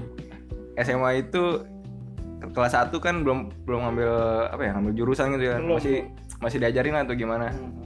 SMA 0.77 1.10
itu 1.22 1.43
ke- 2.38 2.51
kelas 2.51 2.74
1 2.74 2.91
kan 2.98 3.15
belum 3.17 3.39
belum 3.63 3.79
ngambil 3.82 4.12
apa 4.50 4.62
ya 4.62 4.72
ngambil 4.74 4.93
jurusan 4.93 5.32
gitu 5.34 5.46
ya 5.46 5.55
Belum, 5.58 5.75
masih 5.77 5.98
masih 6.39 6.58
diajarin 6.60 6.96
atau 6.98 7.13
gimana 7.13 7.48
Hmm. 7.50 7.83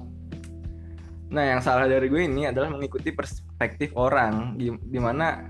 Nah 1.27 1.43
yang 1.45 1.59
salah 1.59 1.85
dari 1.85 2.07
gue 2.07 2.21
ini 2.21 2.45
adalah 2.45 2.67
mengikuti 2.67 3.11
perspektif 3.11 3.91
orang 3.93 4.55
di 4.55 4.71
di 4.71 4.95
mana 4.97 5.43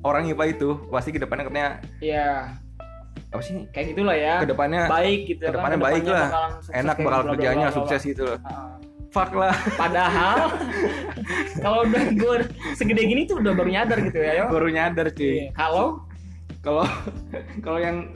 orang 0.00 0.26
IPA 0.26 0.44
itu 0.52 0.68
pasti 0.88 1.10
ke 1.10 1.18
depannya 1.18 1.44
katanya 1.44 1.70
Iya, 1.98 2.54
apa 3.28 3.42
sih 3.42 3.66
kayak 3.68 3.86
gitulah 3.92 4.14
ya. 4.14 4.34
ke 4.38 4.46
depannya 4.46 4.86
baik 4.86 5.20
gitu 5.26 5.42
kan, 5.42 5.50
ke 5.50 5.54
depannya 5.54 5.78
baik 5.78 6.02
lah. 6.04 6.28
enak 6.70 6.96
bakal 6.96 7.20
kerjanya 7.28 7.68
sukses 7.68 8.00
gitu 8.02 8.22
loh 8.24 8.38
Ah. 8.40 8.78
fuck 9.08 9.32
lah 9.32 9.50
Padahal 9.74 10.52
kalau 11.64 11.82
udah 11.82 12.04
gue 12.08 12.34
segede 12.72 13.02
gini 13.02 13.24
tuh 13.24 13.40
udah 13.40 13.52
baru 13.52 13.70
nyadar 13.72 13.98
gitu 14.00 14.16
ya, 14.16 14.32
yo. 14.36 14.44
baru 14.48 14.68
nyadar 14.68 15.06
cuy 15.10 15.26
Iya. 15.26 15.50
Kalau 15.52 16.06
kalau 16.60 16.84
kalau 17.58 17.78
yang 17.78 18.14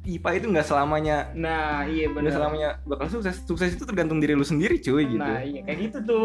IPA 0.00 0.30
itu 0.34 0.46
nggak 0.48 0.64
selamanya 0.64 1.28
nah 1.30 1.84
iya 1.84 2.08
benar. 2.08 2.32
selamanya 2.32 2.68
bakal 2.82 3.06
sukses 3.10 3.44
sukses 3.44 3.70
itu 3.70 3.84
tergantung 3.84 4.16
diri 4.16 4.32
lu 4.32 4.42
sendiri 4.42 4.76
cuy 4.76 5.04
gitu 5.06 5.20
Nah, 5.20 5.40
iya 5.40 5.60
kayak 5.60 5.78
gitu 5.82 5.98
tuh. 6.02 6.24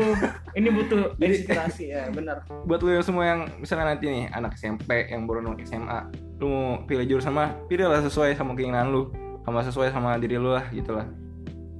Ini 0.52 0.70
butuh 0.70 1.02
Jadi- 1.20 1.44
inspirasi 1.44 1.84
ya, 1.90 2.08
benar. 2.08 2.48
buat 2.64 2.80
lu 2.80 2.92
yang 2.92 3.04
semua 3.04 3.24
yang 3.26 3.52
misalnya 3.58 3.92
nanti 3.92 4.08
nih 4.08 4.26
anak 4.30 4.56
SMP 4.56 4.88
yang 5.06 5.24
baru 5.24 5.44
mau 5.44 5.60
SMA 5.60 6.00
lu 6.36 6.48
mau 6.48 6.66
pilih 6.84 7.04
jurusan 7.06 7.32
mah 7.32 7.52
pilihlah 7.66 8.00
sesuai 8.02 8.34
sama 8.34 8.54
keinginan 8.54 8.90
lu 8.90 9.12
sama 9.42 9.60
sesuai 9.62 9.90
sama 9.90 10.16
diri 10.16 10.36
lu 10.36 10.50
lah 10.50 10.64
gitu 10.70 10.92
lah 10.92 11.08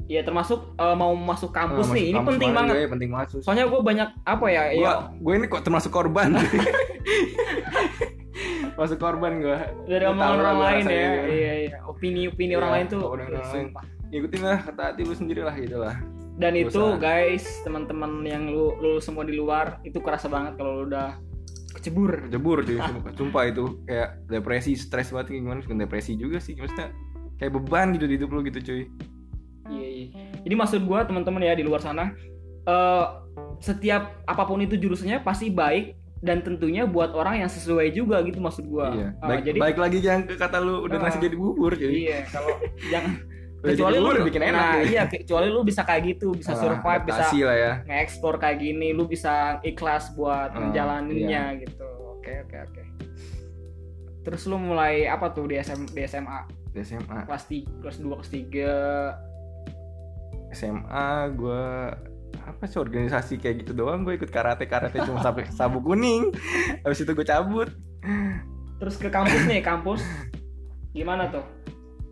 Iya 0.06 0.22
termasuk 0.22 0.76
eh, 0.76 0.94
mau 0.94 1.10
masuk 1.12 1.50
kampus 1.50 1.90
Nah, 1.90 1.96
nih, 1.96 2.04
masuk 2.04 2.06
ini 2.06 2.14
kampus 2.14 2.30
penting 2.30 2.52
banget. 2.54 2.74
ya, 2.76 2.88
penting 2.88 3.10
banget. 3.10 3.28
Soalnya 3.42 3.66
gue 3.66 3.82
banyak 3.82 4.10
apa 4.22 4.46
ya, 4.48 4.62
gua 4.70 4.86
ya 4.86 4.94
gue 5.18 5.34
ini 5.34 5.46
kok 5.48 5.62
termasuk 5.62 5.90
korban 5.90 6.30
masuk 8.76 8.98
korban 8.98 9.34
gue 9.38 9.58
dari 9.86 10.04
omongan 10.04 10.38
orang 10.38 10.58
lain 10.60 10.84
ya. 10.84 10.92
gimana. 10.92 11.28
Iya 11.28 11.54
iya, 11.62 11.78
opini-opini 11.84 12.52
Iya, 12.52 12.58
orang 12.58 12.72
lain 12.74 12.86
tuh. 12.88 13.02
opini 13.02 13.24
orang 13.26 13.44
lain. 13.44 13.52
sumpah. 13.68 13.84
ikutin 14.08 14.42
lah 14.42 14.60
kata 14.62 14.82
hati 14.86 15.02
lu 15.02 15.14
sendiri 15.14 15.42
lah 15.42 15.56
gitu 15.56 15.78
lah 15.78 15.96
Dan 16.34 16.54
itu 16.54 16.84
guys, 16.98 17.44
teman-teman 17.64 18.20
yang 18.22 18.46
lu 18.46 18.76
lu 18.76 19.00
semua 19.00 19.24
di 19.24 19.32
luar 19.32 19.80
itu 19.82 19.98
kerasa 19.98 20.28
banget 20.28 20.56
kalau 20.56 20.78
lu 20.78 20.84
udah 20.86 21.16
kecebur. 21.74 22.28
jebur 22.28 22.60
cuy 22.62 22.76
sumpah, 22.78 23.12
sumpah 23.14 23.44
itu 23.46 23.64
kayak 23.84 24.10
depresi 24.26 24.72
stres 24.74 25.10
banget 25.10 25.32
kayak 25.32 25.42
gimana 25.42 25.60
bukan 25.62 25.80
depresi 25.80 26.12
juga 26.14 26.38
sih 26.38 26.54
maksudnya 26.54 26.92
kayak 27.36 27.52
beban 27.54 27.92
gitu 27.92 28.06
di 28.06 28.16
hidup 28.16 28.30
lu 28.30 28.44
gitu 28.44 28.60
cuy 28.62 28.84
Iya, 29.66 29.88
iya. 29.90 30.08
Jadi 30.40 30.54
maksud 30.54 30.80
gua 30.84 31.02
teman-teman 31.02 31.42
ya 31.42 31.52
di 31.52 31.64
luar 31.64 31.80
sana 31.80 32.14
eh 32.62 33.06
setiap 33.58 34.22
apa 34.24 34.44
pun 34.44 34.60
itu 34.60 34.76
jurusannya 34.76 35.20
pasti 35.20 35.50
baik 35.50 35.96
dan 36.20 36.42
tentunya 36.42 36.84
buat 36.84 37.12
orang 37.12 37.42
yang 37.42 37.50
sesuai 37.50 37.92
juga 37.92 38.22
gitu 38.22 38.40
maksud 38.40 38.66
gua. 38.66 38.92
iya 38.92 39.08
Eh, 39.14 39.26
baik 39.26 39.42
jadi 39.44 39.58
baik 39.60 39.78
lagi 39.78 39.98
yang 40.00 40.22
ke 40.24 40.34
kata 40.36 40.58
lu 40.60 40.84
udah 40.84 40.98
Ah. 40.98 41.04
nasi 41.06 41.18
jadi 41.20 41.36
bubur 41.36 41.72
cuy 41.74 42.06
iya 42.06 42.18
kalau 42.26 42.50
yang 42.94 43.06
kecuali 43.62 43.98
jadi 43.98 44.00
lu 44.00 44.06
bikin 44.24 44.42
enak 44.46 44.56
nah, 44.56 44.72
gitu. 44.78 44.86
iya 44.88 45.02
kecuali 45.06 45.46
lu 45.50 45.60
bisa 45.62 45.82
kayak 45.82 46.02
gitu 46.08 46.28
bisa 46.32 46.52
Ah, 46.54 46.58
survive 46.58 47.04
bisa 47.04 47.24
lah 47.42 47.56
ya 47.56 47.72
kayak 48.38 48.58
gini 48.58 48.88
lu 48.92 49.04
bisa 49.06 49.58
ikhlas 49.62 50.14
buat 50.14 50.50
Ah, 50.50 50.58
menjalaninnya 50.62 51.44
iya. 51.52 51.60
gitu 51.62 51.86
oke 52.14 52.32
oke 52.46 52.56
oke 52.62 52.82
terus 54.22 54.42
lu 54.46 54.58
mulai 54.58 55.06
apa 55.06 55.30
tuh 55.30 55.46
di 55.46 55.56
SM 55.56 55.90
di 55.90 56.02
SMA 56.04 56.40
di 56.72 56.80
SMA 56.82 57.26
kelas 57.26 57.44
3 57.46 57.82
kelas 57.82 57.98
2 58.00 58.12
kelas 58.12 58.30
3 58.30 59.18
SMA 60.52 61.10
gue 61.34 61.66
apa 62.46 62.64
sih 62.70 62.78
organisasi 62.78 63.42
kayak 63.42 63.66
gitu 63.66 63.74
doang? 63.74 64.06
Gue 64.06 64.22
ikut 64.22 64.30
karate 64.30 64.70
karate 64.70 65.02
cuma 65.02 65.20
sampai 65.26 65.50
sabuk 65.50 65.82
kuning. 65.82 66.30
Habis 66.86 67.04
itu 67.04 67.12
gue 67.12 67.26
cabut. 67.26 67.70
Terus 68.78 68.96
ke 69.02 69.10
kampus 69.10 69.42
nih 69.50 69.66
kampus. 69.66 70.06
Gimana 70.94 71.28
tuh? 71.34 71.44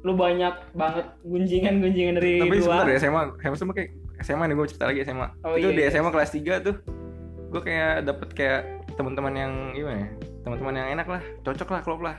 Lu 0.03 0.17
banyak 0.17 0.75
banget 0.75 1.07
gunjingan-gunjingan 1.23 2.19
dari 2.19 2.43
tapi 2.43 2.59
sebentar 2.59 2.83
luar 2.83 2.91
ya 2.91 2.97
SMA 2.99 3.21
SMA 3.39 3.55
sama 3.55 3.71
kayak 3.71 3.89
SMA 4.19 4.43
nih 4.51 4.55
gue 4.59 4.67
cerita 4.67 4.85
lagi 4.91 4.99
SMA 5.07 5.27
Oh, 5.47 5.55
itu 5.55 5.71
iya, 5.71 5.77
di 5.77 5.81
iya. 5.87 5.91
SMA 5.95 6.11
kelas 6.11 6.31
3 6.35 6.65
tuh 6.67 6.75
gue 7.53 7.61
kayak 7.63 8.03
dapet 8.03 8.29
kayak 8.35 8.61
teman-teman 8.99 9.33
yang 9.37 9.51
gimana 9.71 9.97
ya? 10.03 10.09
Teman-teman 10.43 10.73
yang 10.75 10.87
enak 10.99 11.07
lah 11.07 11.23
cocok 11.47 11.69
lah 11.71 11.81
klop 11.85 12.01
lah. 12.03 12.17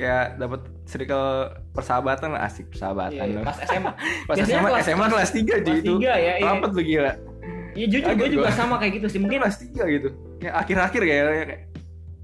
Kayak 0.00 0.26
dapet 0.34 0.60
circle 0.84 1.28
persahabatan 1.70 2.28
lah 2.32 2.42
asik 2.42 2.66
persahabatan 2.68 3.20
Iya, 3.22 3.36
loh. 3.36 3.44
pas 3.44 3.56
SMA 3.60 3.92
pas 4.28 4.34
biasanya 4.34 4.56
SMA 4.56 4.68
kelas- 4.70 4.86
SMA 4.86 5.06
kelas 5.06 5.30
3 5.30 5.36
cuy 5.36 5.60
kelas 5.60 5.78
itu 5.78 5.92
3 5.94 6.02
ya 6.02 6.14
iya. 6.16 6.34
rapet 6.46 6.70
lu 6.70 6.82
gila 6.82 7.12
Iya 7.70 7.86
jujur 7.86 8.12
gue 8.12 8.28
juga 8.32 8.42
gua. 8.44 8.56
sama 8.56 8.74
kayak 8.76 8.92
gitu 8.96 9.06
sih 9.06 9.18
mungkin 9.18 9.38
kelas 9.38 9.56
3 9.62 9.94
gitu 9.94 10.08
ya 10.40 10.50
akhir-akhir 10.56 11.02
kayak 11.02 11.24
kayak 11.28 11.60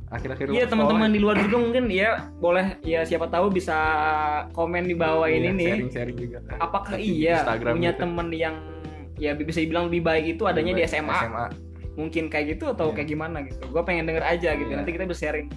akhir-akhir 0.09 0.47
Iya 0.49 0.65
teman-teman 0.65 1.09
di 1.09 1.19
luar 1.19 1.37
juga 1.37 1.57
mungkin 1.57 1.85
ya 1.89 2.11
boleh 2.37 2.79
ya 2.81 3.03
siapa 3.03 3.27
tahu 3.27 3.51
bisa 3.51 3.75
komen 4.51 4.85
di 4.85 4.95
bawah 4.95 5.27
ini 5.27 5.47
Iya, 5.47 5.53
nih. 5.53 5.69
sharing-sharing 5.69 6.17
juga 6.17 6.39
Apakah 6.57 6.95
iya 6.97 7.43
Instagram 7.43 7.73
punya 7.75 7.91
gitu. 7.91 8.01
temen 8.03 8.27
yang 8.33 8.55
ya 9.17 9.33
bisa 9.33 9.59
dibilang 9.59 9.87
lebih 9.87 10.03
baik 10.03 10.25
itu 10.31 10.43
adanya 10.45 10.73
di 10.73 10.83
SMA? 10.85 11.11
SMA 11.17 11.47
Mungkin 11.97 12.29
kayak 12.29 12.47
gitu 12.55 12.69
atau 12.69 12.91
Iya. 12.91 12.95
kayak 12.95 13.09
gimana 13.09 13.37
gitu. 13.43 13.63
Gue 13.67 13.81
pengen 13.81 14.05
denger 14.05 14.21
aja 14.23 14.53
gitu. 14.53 14.69
Iya. 14.69 14.79
Nanti 14.79 14.91
kita 14.93 15.05
bisa 15.07 15.21
sharing. 15.23 15.49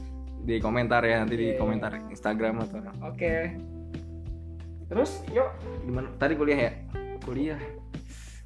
Di 0.50 0.58
komentar 0.58 1.06
ya 1.06 1.22
nanti 1.22 1.38
di 1.38 1.54
Iya, 1.54 1.62
komentar 1.62 1.94
Instagram 2.10 2.66
atau 2.66 2.82
Oke. 3.06 3.54
Terus 4.90 5.22
yuk. 5.30 5.46
gimana? 5.86 6.10
Tadi 6.18 6.34
kuliah 6.34 6.60
ya? 6.60 6.72
Kuliah. 7.22 7.62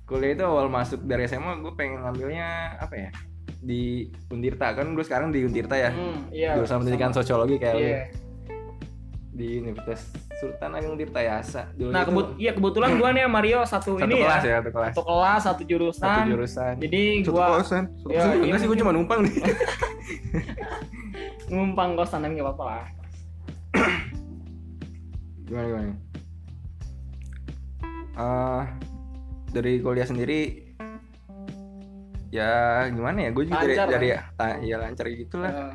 Kuliah 0.04 0.36
itu 0.36 0.44
awal 0.44 0.68
masuk 0.68 1.00
dari 1.02 1.24
SMA 1.24 1.64
gue 1.64 1.72
pengen 1.74 2.04
ngambilnya 2.04 2.76
apa 2.76 2.96
ya? 3.00 3.10
Di 3.58 4.12
Untirta 4.28 4.76
kan 4.76 4.92
gue 4.92 5.00
sekarang 5.02 5.32
di 5.32 5.48
Untirta 5.48 5.80
ya. 5.80 5.96
Hmm, 5.96 6.28
iya. 6.30 6.60
jurusan 6.60 6.84
pendidikan 6.84 7.16
sosiologi 7.16 7.56
kayak 7.56 7.76
lu. 7.76 7.88
Iya. 7.88 8.02
di 9.34 9.58
Universitas 9.58 10.14
Sultan 10.38 10.78
Agung 10.78 10.94
Tirta 10.94 11.18
Yasa 11.18 11.66
dulu 11.74 11.90
Nah 11.90 12.06
itu 12.06 12.14
kebut 12.14 12.28
iya 12.38 12.54
kebetulan 12.54 13.02
gue 13.02 13.10
nih 13.10 13.24
sama 13.26 13.34
Mario 13.34 13.60
satu, 13.66 13.92
satu 13.98 14.06
ini 14.06 14.22
kelas 14.22 14.30
ya. 14.38 14.46
ya 14.46 14.56
satu 14.62 14.70
kelas. 14.70 14.92
Satu 14.94 15.02
kelas, 15.02 15.42
satu 15.42 15.62
jurusan. 15.66 16.06
satu 16.06 16.30
jurusan. 16.30 16.74
Jadi 16.78 17.02
satu 17.18 17.32
gue 17.34 17.42
satu 17.42 17.50
Ya, 17.50 17.58
kosan 17.58 17.84
iya, 18.14 18.22
enggak 18.46 18.60
sih 18.62 18.68
gue 18.70 18.78
cuma 18.78 18.92
numpang 18.94 19.20
nih 19.26 19.34
numpang 21.54 21.94
kosan 21.94 22.26
tapi 22.26 22.34
nggak 22.36 22.50
apa-apa 22.50 22.66
lah. 22.66 22.86
gimana 25.46 25.66
gimana? 25.70 25.94
Eh, 28.14 28.62
dari 29.54 29.74
kuliah 29.82 30.08
sendiri 30.08 30.42
ya 32.34 32.86
gimana 32.90 33.18
ya? 33.26 33.30
Gue 33.30 33.46
juga 33.46 33.62
dari 33.62 33.74
Lancar 33.78 33.86
lah 33.86 33.94
dari 33.94 34.08
ya. 34.10 34.20
ah, 34.42 34.54
ya 34.58 34.76
lancar 34.82 35.06
gitu 35.10 35.36
lah 35.38 35.52
Eh, 35.54 35.74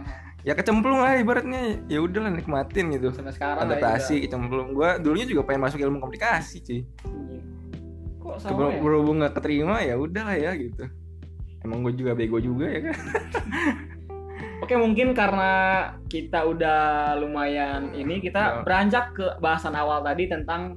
ya 0.51 0.53
kecemplung 0.59 0.99
lah 0.99 1.15
ibaratnya. 1.19 1.83
Ya 1.87 1.99
udahlah 2.03 2.35
nikmatin 2.35 2.91
gitu. 2.95 3.15
Sampai 3.15 3.35
sekarang 3.35 3.63
lah 3.63 3.79
adaptasi 3.79 4.27
kecemplung. 4.27 4.75
Gue 4.75 4.91
dulunya 4.99 5.27
juga 5.27 5.47
pengen 5.47 5.63
masuk 5.67 5.79
ilmu 5.79 6.03
komunikasi 6.03 6.57
cuy. 6.63 6.81
Iya. 6.83 7.41
kok 8.19 8.37
sama 8.45 8.69
ya? 8.69 8.83
berhubung 8.83 9.25
nggak 9.25 9.35
keterima 9.41 9.81
ya 9.81 9.95
udahlah 9.97 10.37
ya 10.37 10.53
gitu. 10.59 10.85
Emang 11.63 11.83
gue 11.87 11.95
juga 11.95 12.13
bego 12.15 12.39
juga 12.39 12.67
ya 12.71 12.81
kan 12.91 12.95
Oke 14.69 14.77
mungkin 14.77 15.17
karena 15.17 15.53
kita 16.13 16.45
udah 16.45 16.81
lumayan 17.17 17.89
ini 17.97 18.21
kita 18.21 18.37
Ya. 18.39 18.61
beranjak 18.61 19.17
ke 19.17 19.41
bahasan 19.41 19.73
awal 19.73 20.05
tadi 20.05 20.29
tentang 20.29 20.77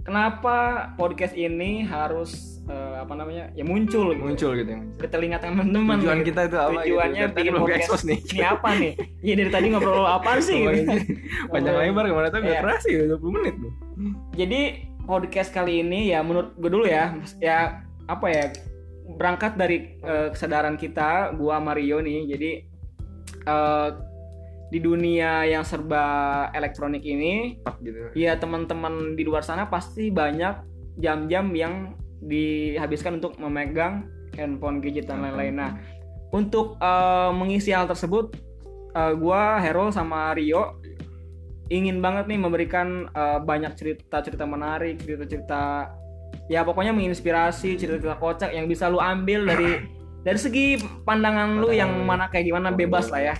kenapa 0.00 0.88
podcast 0.96 1.36
ini 1.36 1.84
harus 1.84 2.56
eh, 2.64 2.96
apa 2.96 3.12
namanya 3.12 3.52
ya 3.52 3.68
muncul 3.68 4.16
gitu. 4.16 4.24
muncul 4.24 4.50
gitu 4.56 4.70
yang 4.72 4.88
ke 4.96 5.04
telinga 5.04 5.36
teman-teman 5.44 6.00
tujuan 6.00 6.24
gitu. 6.24 6.32
kita 6.32 6.40
itu 6.42 6.56
apa 6.56 6.70
tujuannya 6.80 6.88
gitu. 7.12 7.20
Dari 7.20 7.28
tadi 7.28 7.36
bikin 7.36 7.52
belum 7.52 7.64
podcast 7.68 8.04
nih 8.04 8.18
ini 8.24 8.40
apa 8.40 8.68
nih 8.72 8.92
iya 9.20 9.34
dari 9.36 9.50
tadi 9.52 9.66
ngobrol 9.68 10.08
apaan 10.08 10.40
sih 10.40 10.56
gitu. 10.64 10.92
panjang 11.52 11.76
lebar 11.76 12.04
ke 12.04 12.14
mana 12.16 12.28
tuh 12.28 12.38
Iya. 12.38 12.44
nggak 12.48 12.60
terasa 12.64 12.86
ya 12.88 13.02
20 13.12 13.36
menit 13.36 13.54
tuh 13.60 13.72
jadi 14.32 14.60
podcast 15.04 15.50
kali 15.52 15.84
ini 15.84 16.16
ya 16.16 16.24
menurut 16.24 16.56
gue 16.56 16.70
dulu 16.72 16.88
ya 16.88 17.12
ya 17.44 17.84
apa 18.04 18.26
ya 18.26 18.44
berangkat 19.10 19.52
dari 19.52 19.76
eh, 20.00 20.32
kesadaran 20.32 20.76
kita 20.76 21.36
gua 21.36 21.60
Mario 21.60 22.00
nih 22.00 22.24
jadi 22.28 22.50
eh, 23.48 23.90
di 24.68 24.78
dunia 24.84 25.48
yang 25.48 25.64
serba 25.64 26.04
elektronik 26.52 27.00
ini 27.00 27.56
gitu. 27.80 28.12
ya 28.12 28.36
teman-teman 28.36 29.16
di 29.16 29.24
luar 29.24 29.40
sana 29.40 29.64
pasti 29.64 30.12
banyak 30.12 30.60
jam-jam 31.00 31.48
yang 31.56 31.96
dihabiskan 32.20 33.16
untuk 33.16 33.40
memegang 33.40 34.04
handphone 34.36 34.84
gadget 34.84 35.08
dan 35.08 35.24
lain-lain. 35.24 35.56
Nah 35.56 35.70
untuk 36.34 36.76
eh, 36.76 37.30
mengisi 37.32 37.72
hal 37.72 37.88
tersebut 37.88 38.36
eh, 38.92 39.12
gua 39.16 39.56
Herol 39.56 39.88
sama 39.88 40.36
Rio 40.36 40.76
ingin 41.72 42.04
banget 42.04 42.28
nih 42.28 42.40
memberikan 42.40 43.08
eh, 43.08 43.40
banyak 43.40 43.72
cerita-cerita 43.72 44.44
menarik, 44.44 45.00
cerita-cerita 45.00 45.96
ya 46.52 46.60
pokoknya 46.64 46.92
menginspirasi, 46.92 47.80
cerita-cerita 47.80 48.20
kocak 48.20 48.50
yang 48.52 48.68
bisa 48.68 48.92
lu 48.92 49.00
ambil 49.00 49.48
dari 49.48 49.80
dari 50.28 50.36
segi 50.36 50.66
pandangan 51.08 51.56
lu 51.56 51.72
yang 51.72 51.88
mana 52.04 52.28
kayak 52.28 52.52
gimana 52.52 52.68
bebas 52.68 53.08
lah 53.08 53.32
ya. 53.32 53.34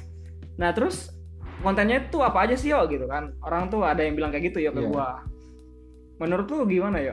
Nah, 0.57 0.73
terus 0.73 1.13
kontennya 1.61 2.09
tuh 2.09 2.25
apa 2.25 2.49
aja 2.49 2.57
sih 2.57 2.73
yo 2.73 2.81
gitu 2.89 3.05
kan. 3.05 3.37
Orang 3.45 3.69
tuh 3.69 3.85
ada 3.85 4.01
yang 4.01 4.17
bilang 4.17 4.33
kayak 4.33 4.49
gitu 4.49 4.65
yo 4.65 4.73
ke 4.73 4.81
Iya. 4.81 4.89
gua. 4.89 5.21
Menurut 6.17 6.49
lu 6.49 6.65
gimana 6.65 6.97
yo? 7.05 7.13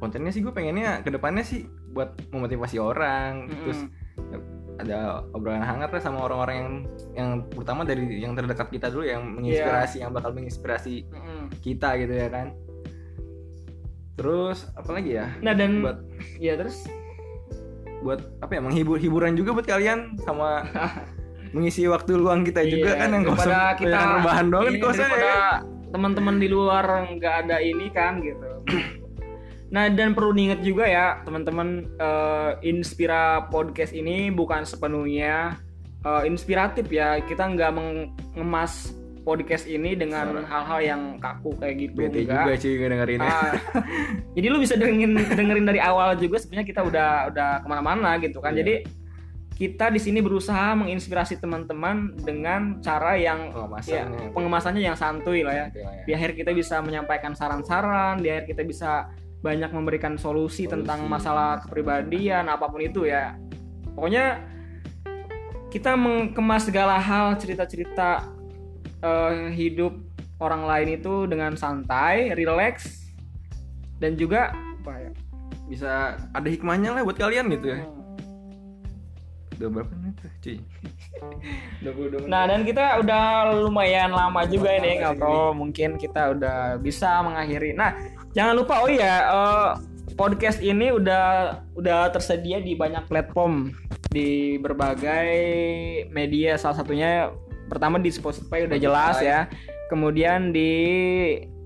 kontennya 0.00 0.32
sih 0.32 0.40
gue 0.40 0.48
pengennya 0.48 1.04
ke 1.04 1.12
depannya 1.12 1.44
sih 1.44 1.68
buat 1.92 2.16
memotivasi 2.32 2.80
orang 2.80 3.52
Mm-mm. 3.52 3.60
terus 3.60 3.78
ada 4.80 5.28
obrolan 5.36 5.60
hangat 5.60 5.92
lah 5.92 6.00
sama 6.00 6.24
orang-orang 6.24 6.56
yang 6.56 6.72
yang 7.12 7.28
terutama 7.52 7.84
dari 7.84 8.16
yang 8.16 8.32
terdekat 8.32 8.72
kita 8.72 8.88
dulu 8.88 9.04
yang 9.04 9.20
menginspirasi 9.36 10.00
yang 10.00 10.16
bakal 10.16 10.32
menginspirasi 10.32 11.04
Mm-mm. 11.04 11.52
kita 11.60 12.00
gitu 12.00 12.16
ya 12.16 12.32
kan 12.32 12.56
terus 14.16 14.68
apa 14.72 14.88
lagi 14.88 15.20
ya 15.20 15.26
Nah, 15.44 15.52
dan 15.52 15.84
buat 15.84 16.00
ya 16.40 16.56
terus 16.56 16.88
buat 18.00 18.20
apa 18.40 18.56
ya 18.56 18.60
menghibur 18.60 18.96
hiburan 18.96 19.36
juga 19.36 19.52
buat 19.52 19.68
kalian 19.68 20.16
sama 20.24 20.64
mengisi 21.54 21.84
waktu 21.84 22.14
luang 22.14 22.46
kita 22.46 22.62
juga 22.62 22.94
Iya, 22.94 23.00
kan 23.02 23.08
yang 23.10 23.24
kosong. 23.26 23.52
kita 23.76 23.98
rebahan 24.16 24.46
doang 24.48 24.66
di 24.70 24.78
Iya, 24.78 24.84
kosan 24.84 25.02
daripada 25.04 25.26
ya 25.26 25.42
teman-teman 25.90 26.36
di 26.38 26.46
luar 26.46 26.84
nggak 27.10 27.34
ada 27.46 27.56
ini 27.58 27.86
kan 27.90 28.22
gitu. 28.22 28.48
Nah 29.70 29.86
dan 29.86 30.18
perlu 30.18 30.34
diingat 30.34 30.66
juga 30.66 30.82
ya 30.82 31.22
teman-teman 31.22 31.86
eh, 31.94 32.50
Inspira 32.66 33.46
podcast 33.46 33.94
ini 33.94 34.26
bukan 34.26 34.66
sepenuhnya 34.66 35.54
eh, 36.02 36.22
inspiratif 36.26 36.90
ya. 36.90 37.22
Kita 37.22 37.46
nggak 37.46 37.70
mengemas 37.70 38.90
podcast 39.30 39.70
ini 39.70 39.94
dengan 39.94 40.42
hal-hal 40.42 40.80
yang 40.82 41.02
kaku 41.22 41.54
kayak 41.54 41.74
gitu 41.78 42.10
bete 42.10 42.26
enggak. 42.26 42.42
juga 42.42 42.52
cuy 42.58 42.72
ngedengerinnya 42.82 43.30
Ah, 43.30 43.50
jadi 44.34 44.46
lu 44.50 44.58
bisa 44.58 44.74
dengerin 44.74 45.14
dengerin 45.38 45.66
dari 45.70 45.78
awal 45.78 46.18
juga 46.18 46.42
sebenarnya 46.42 46.66
kita 46.66 46.82
udah 46.82 47.10
udah 47.30 47.50
ke 47.62 47.66
mana-mana 47.70 48.18
gitu 48.18 48.42
kan. 48.42 48.58
Iya. 48.58 48.58
Jadi 48.66 48.74
kita 49.54 49.92
di 49.92 50.00
sini 50.00 50.18
berusaha 50.24 50.72
menginspirasi 50.74 51.38
teman-teman 51.38 52.16
dengan 52.18 52.80
cara 52.82 53.14
yang 53.14 53.52
ya, 53.52 53.54
pengemasannya 53.54 54.32
pengemasannya 54.34 54.82
yang 54.82 54.96
santuy 54.98 55.46
lah 55.46 55.54
ya. 55.54 55.66
Gitu 55.70 55.84
lah 55.86 55.94
ya. 55.94 56.02
Di 56.08 56.12
akhir 56.18 56.30
kita 56.34 56.50
bisa 56.56 56.82
menyampaikan 56.82 57.36
saran-saran, 57.38 58.24
di 58.24 58.32
akhir 58.32 58.50
kita 58.50 58.64
bisa 58.66 59.12
banyak 59.44 59.70
memberikan 59.70 60.16
solusi, 60.16 60.64
Solusi. 60.64 60.72
tentang 60.72 61.04
masalah 61.06 61.62
kepribadian 61.62 62.48
apa 62.50 62.66
pun 62.66 62.80
itu 62.82 63.06
ya. 63.06 63.36
Pokoknya 63.94 64.42
kita 65.70 65.94
mengemas 65.94 66.66
segala 66.66 66.98
hal 66.98 67.38
cerita-cerita 67.38 68.39
eh, 69.00 69.52
hidup 69.52 69.96
orang 70.40 70.64
lain 70.64 70.88
itu 71.00 71.28
dengan 71.28 71.52
santai, 71.54 72.32
relax 72.32 73.04
dan 74.00 74.16
juga 74.16 74.52
apa 74.80 74.92
ya? 74.96 75.12
bisa 75.70 76.18
ada 76.34 76.48
hikmahnya 76.50 76.90
lah 76.90 77.06
buat 77.06 77.14
kalian 77.14 77.46
gitu 77.54 77.78
ya. 77.78 77.80
Hmm. 77.86 77.98
udah 79.60 79.68
berapa 79.70 79.92
menit 80.02 80.14
tuh 80.18 80.32
cuy? 80.42 80.56
22 81.84 82.26
Nah 82.26 82.48
dan 82.48 82.64
kita 82.64 82.98
udah 82.98 83.54
lumayan 83.60 84.10
lama 84.10 84.48
juga 84.48 84.72
ini 84.72 85.04
ngobrol 85.04 85.52
Mungkin 85.52 86.00
kita 86.00 86.32
udah 86.32 86.80
bisa 86.80 87.20
mengakhiri. 87.20 87.76
Nah 87.76 87.92
jangan 88.32 88.56
lupa 88.56 88.80
oh 88.80 88.90
iya 88.90 89.28
eh, 89.28 89.70
Podcast 90.16 90.64
ini 90.64 90.92
udah 90.92 91.60
udah 91.76 92.08
tersedia 92.12 92.60
di 92.60 92.72
banyak 92.72 93.04
platform 93.08 93.72
Di 94.10 94.56
berbagai 94.58 95.28
media. 96.08 96.56
Salah 96.56 96.80
satunya 96.82 97.30
pertama 97.70 97.96
di 97.96 98.10
Spotify 98.10 98.66
udah 98.66 98.76
jelas 98.76 99.16
ya 99.20 99.46
Kemudian 99.86 100.50
di 100.50 100.70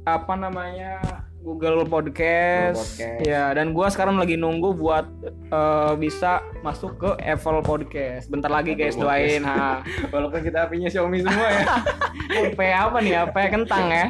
apa 0.05 0.33
namanya 0.33 1.01
Google 1.39 1.85
Podcast, 1.85 2.97
Google 2.97 3.05
Podcast. 3.05 3.21
ya 3.21 3.53
dan 3.53 3.73
gua 3.73 3.87
sekarang 3.89 4.17
lagi 4.17 4.35
nunggu 4.35 4.73
buat 4.73 5.05
eh, 5.51 5.93
bisa 5.95 6.41
masuk 6.61 6.97
ke 6.97 7.11
Apple 7.21 7.61
Podcast 7.61 8.29
bentar 8.29 8.49
lagi 8.49 8.73
guys 8.73 8.97
Apple 8.97 9.05
doain 9.05 9.41
Podcast. 9.41 9.85
ha 9.85 9.97
walaupun 10.13 10.41
kita 10.41 10.59
apinya 10.65 10.89
Xiaomi 10.89 11.21
semua 11.21 11.47
ya 11.49 11.65
HP 12.49 12.59
apa 12.65 12.97
nih? 12.99 13.13
HP 13.19 13.37
kentang 13.51 13.85
ya. 13.87 14.05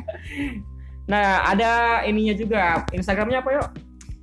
Nah, 1.05 1.45
ada 1.45 2.01
ininya 2.03 2.33
juga. 2.33 2.81
Instagramnya 2.89 3.43
apa 3.43 3.51
yuk? 3.53 3.69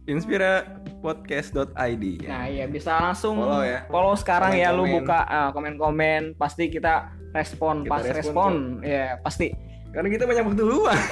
inspirapodcast.id 0.01 2.03
ya. 2.25 2.27
Nah, 2.27 2.43
iya 2.47 2.65
bisa 2.65 2.97
langsung 2.97 3.37
Follow 3.37 3.61
ya. 3.61 3.85
follow 3.85 4.15
sekarang 4.15 4.51
ya 4.55 4.71
lu 4.71 4.83
Komen-komen. 4.83 5.03
buka 5.03 5.19
ah, 5.23 5.49
komen-komen, 5.51 6.21
pasti 6.35 6.67
kita 6.67 7.11
respon 7.31 7.75
Kita 7.81 7.89
pas 7.89 8.03
respon, 8.03 8.13
respon. 8.13 8.53
Ya, 8.81 9.17
pasti. 9.19 9.47
karena 9.89 10.07
kita 10.07 10.23
banyak 10.23 10.43
waktu 10.45 10.63
luang 10.63 10.95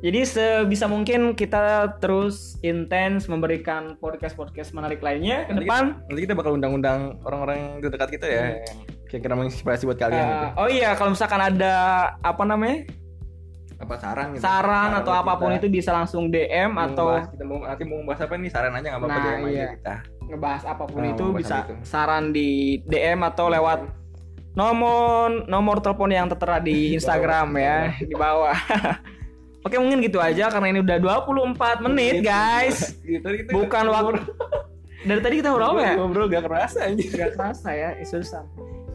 Jadi 0.00 0.24
sebisa 0.24 0.88
mungkin 0.88 1.36
kita 1.36 1.60
terus 2.00 2.56
intens 2.60 3.28
memberikan 3.28 4.00
podcast-podcast 4.00 4.72
menarik 4.72 4.96
lainnya 4.98 5.44
ke 5.44 5.52
Nanti 5.52 5.68
depan. 5.68 5.84
nanti 6.02 6.20
kita 6.24 6.32
bakal 6.32 6.56
undang-undang 6.56 7.20
orang-orang 7.20 7.58
terdekat 7.78 8.08
kita 8.10 8.24
ya 8.24 8.40
yang 8.56 8.80
kira-kira 9.06 9.34
menginspirasi 9.36 9.84
buat 9.84 9.98
kalian 9.98 10.24
gitu. 10.24 10.46
Eh, 10.46 10.52
oh 10.56 10.68
iya, 10.70 10.96
kalau 10.96 11.12
misalkan 11.12 11.40
ada 11.42 11.74
apa 12.18 12.42
namanya? 12.42 12.88
apa 13.76 13.96
saran 13.96 14.26
gitu 14.30 14.44
saran 14.44 14.92
atau 14.94 15.08
apa 15.10 15.32
pun 15.34 15.48
kita. 15.50 15.58
itu 15.58 15.68
bisa 15.74 15.88
langsung 15.90 16.28
DM 16.28 16.68
Mau 16.70 16.84
atau 16.86 17.16
bahas- 17.16 17.32
kita 17.32 17.44
mau 17.44 17.58
nanti 17.62 17.84
mau 17.86 18.00
bahas 18.04 18.20
apa 18.20 18.36
nih 18.36 18.50
saran 18.50 18.72
aja 18.72 18.86
nggak 18.86 19.00
apa-apa 19.00 19.08
Nah, 19.10 19.24
DM 19.26 19.40
aja 19.40 19.48
iya. 19.50 19.66
kita 19.72 19.94
ngebahas 20.30 20.62
apa 20.64 20.86
pun 20.86 21.02
Nah, 21.02 21.10
itu 21.10 21.24
bisa 21.34 21.66
itu. 21.66 21.74
saran 21.82 22.30
di 22.30 22.78
DM 22.84 23.20
atau 23.22 23.46
lewat 23.46 23.84
nomor 24.50 25.46
nomor 25.46 25.78
telepon 25.78 26.10
yang 26.10 26.26
tertera 26.26 26.58
di 26.58 26.90
Instagram 26.98 27.48
ya 27.54 27.76
di 27.98 28.14
bawah. 28.14 28.54
Oke 29.60 29.76
mungkin 29.76 30.00
gitu 30.00 30.16
aja 30.16 30.48
karena 30.48 30.72
ini 30.72 30.80
udah 30.80 30.96
24 30.96 31.84
menit 31.84 32.24
guys. 32.24 32.94
gitu 33.04 33.26
Bukan 33.50 33.84
waktu 33.86 34.24
dari 35.00 35.20
tadi 35.20 35.34
kita 35.38 35.48
ngobrol 35.50 35.80
ya? 35.80 35.94
ngobrol 35.96 36.26
gak 36.26 36.44
kerasa 36.44 36.78
anjir 36.84 37.08
Gak 37.10 37.32
kerasa 37.34 37.68
ya, 37.72 37.96
susah. 38.00 38.44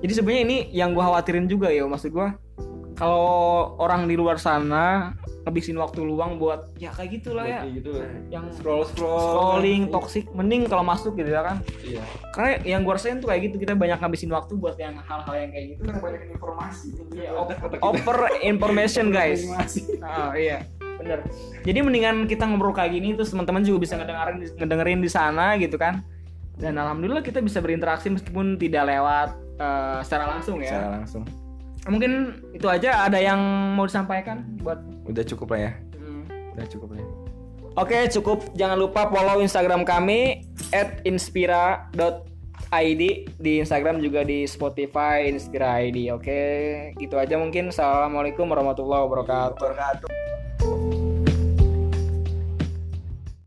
Jadi 0.02 0.12
sebenarnya 0.14 0.42
ini 0.44 0.58
yang 0.70 0.94
gua 0.94 1.10
khawatirin 1.10 1.46
juga 1.46 1.70
ya, 1.70 1.82
maksud 1.84 2.10
gua 2.10 2.38
kalau 2.96 3.28
orang 3.78 4.08
di 4.08 4.16
luar 4.16 4.40
sana 4.40 5.12
ngabisin 5.46 5.78
waktu 5.78 6.02
luang 6.02 6.42
buat 6.42 6.74
ya 6.82 6.90
kayak 6.90 7.22
gitulah 7.22 7.46
ya, 7.46 7.62
gitu 7.70 8.02
yang 8.34 8.50
scroll 8.50 8.82
scroll 8.82 9.22
scrolling 9.22 9.94
toxic 9.94 10.26
mending 10.34 10.66
kalau 10.66 10.82
masuk 10.82 11.14
gitu 11.14 11.30
ya 11.30 11.46
kan. 11.46 11.58
iya. 11.86 12.02
Karena 12.34 12.58
yang 12.66 12.82
gue 12.82 12.96
rasain 12.98 13.22
tuh 13.22 13.30
kayak 13.30 13.52
gitu 13.52 13.62
kita 13.62 13.78
banyak 13.78 14.02
ngabisin 14.02 14.34
waktu 14.34 14.58
buat 14.58 14.74
yang 14.82 14.98
hal-hal 15.06 15.36
yang 15.38 15.52
kayak 15.54 15.66
gitu. 15.78 15.82
Itu 15.86 16.02
banyak 16.02 16.22
informasi. 16.34 16.88
Iya, 17.14 17.30
kita. 17.46 17.78
over 17.86 18.18
information 18.42 19.14
guys. 19.14 19.46
Ah, 20.02 20.34
iya. 20.34 20.66
Bener. 20.98 21.22
Jadi 21.62 21.80
mendingan 21.86 22.26
kita 22.26 22.50
ngobrol 22.50 22.74
kayak 22.74 22.98
gini 22.98 23.14
terus 23.14 23.30
teman-teman 23.30 23.62
juga 23.62 23.86
bisa 23.86 24.02
ngedengerin 24.02 24.38
ngedengerin 24.58 25.00
di 25.06 25.12
sana 25.14 25.54
gitu 25.62 25.78
kan. 25.78 26.02
Dan 26.58 26.80
alhamdulillah 26.82 27.22
kita 27.22 27.44
bisa 27.44 27.62
berinteraksi 27.62 28.10
meskipun 28.10 28.58
tidak 28.58 28.90
lewat 28.90 29.30
eh, 29.62 30.00
secara 30.02 30.26
langsung 30.34 30.58
ya. 30.58 30.74
Secara 30.74 30.90
langsung 31.04 31.45
mungkin 31.86 32.42
itu 32.52 32.66
aja 32.66 33.06
ada 33.06 33.22
yang 33.22 33.40
mau 33.78 33.86
disampaikan 33.86 34.42
buat 34.62 34.82
udah 35.06 35.24
cukup 35.26 35.54
lah 35.54 35.70
ya. 35.70 35.72
Hmm. 35.98 36.26
udah 36.58 36.68
cukup 36.70 36.90
lah 36.94 37.00
ya. 37.02 37.10
Oke 37.76 37.98
cukup. 38.08 38.40
Jangan 38.56 38.78
lupa 38.80 39.12
follow 39.12 39.44
Instagram 39.44 39.84
kami 39.84 40.48
@inspira 41.04 41.92
ID 42.72 43.30
di 43.38 43.62
Instagram 43.62 44.02
juga 44.02 44.24
di 44.26 44.48
Spotify 44.48 45.28
Inspira 45.28 45.84
ID 45.84 46.12
oke? 46.16 46.42
Gitu 46.96 47.16
aja 47.20 47.36
mungkin. 47.36 47.70
Assalamualaikum 47.70 48.48
warahmatullahi 48.48 49.04
wabarakatuh. 49.06 49.60
Wabarakatuh. 49.60 50.35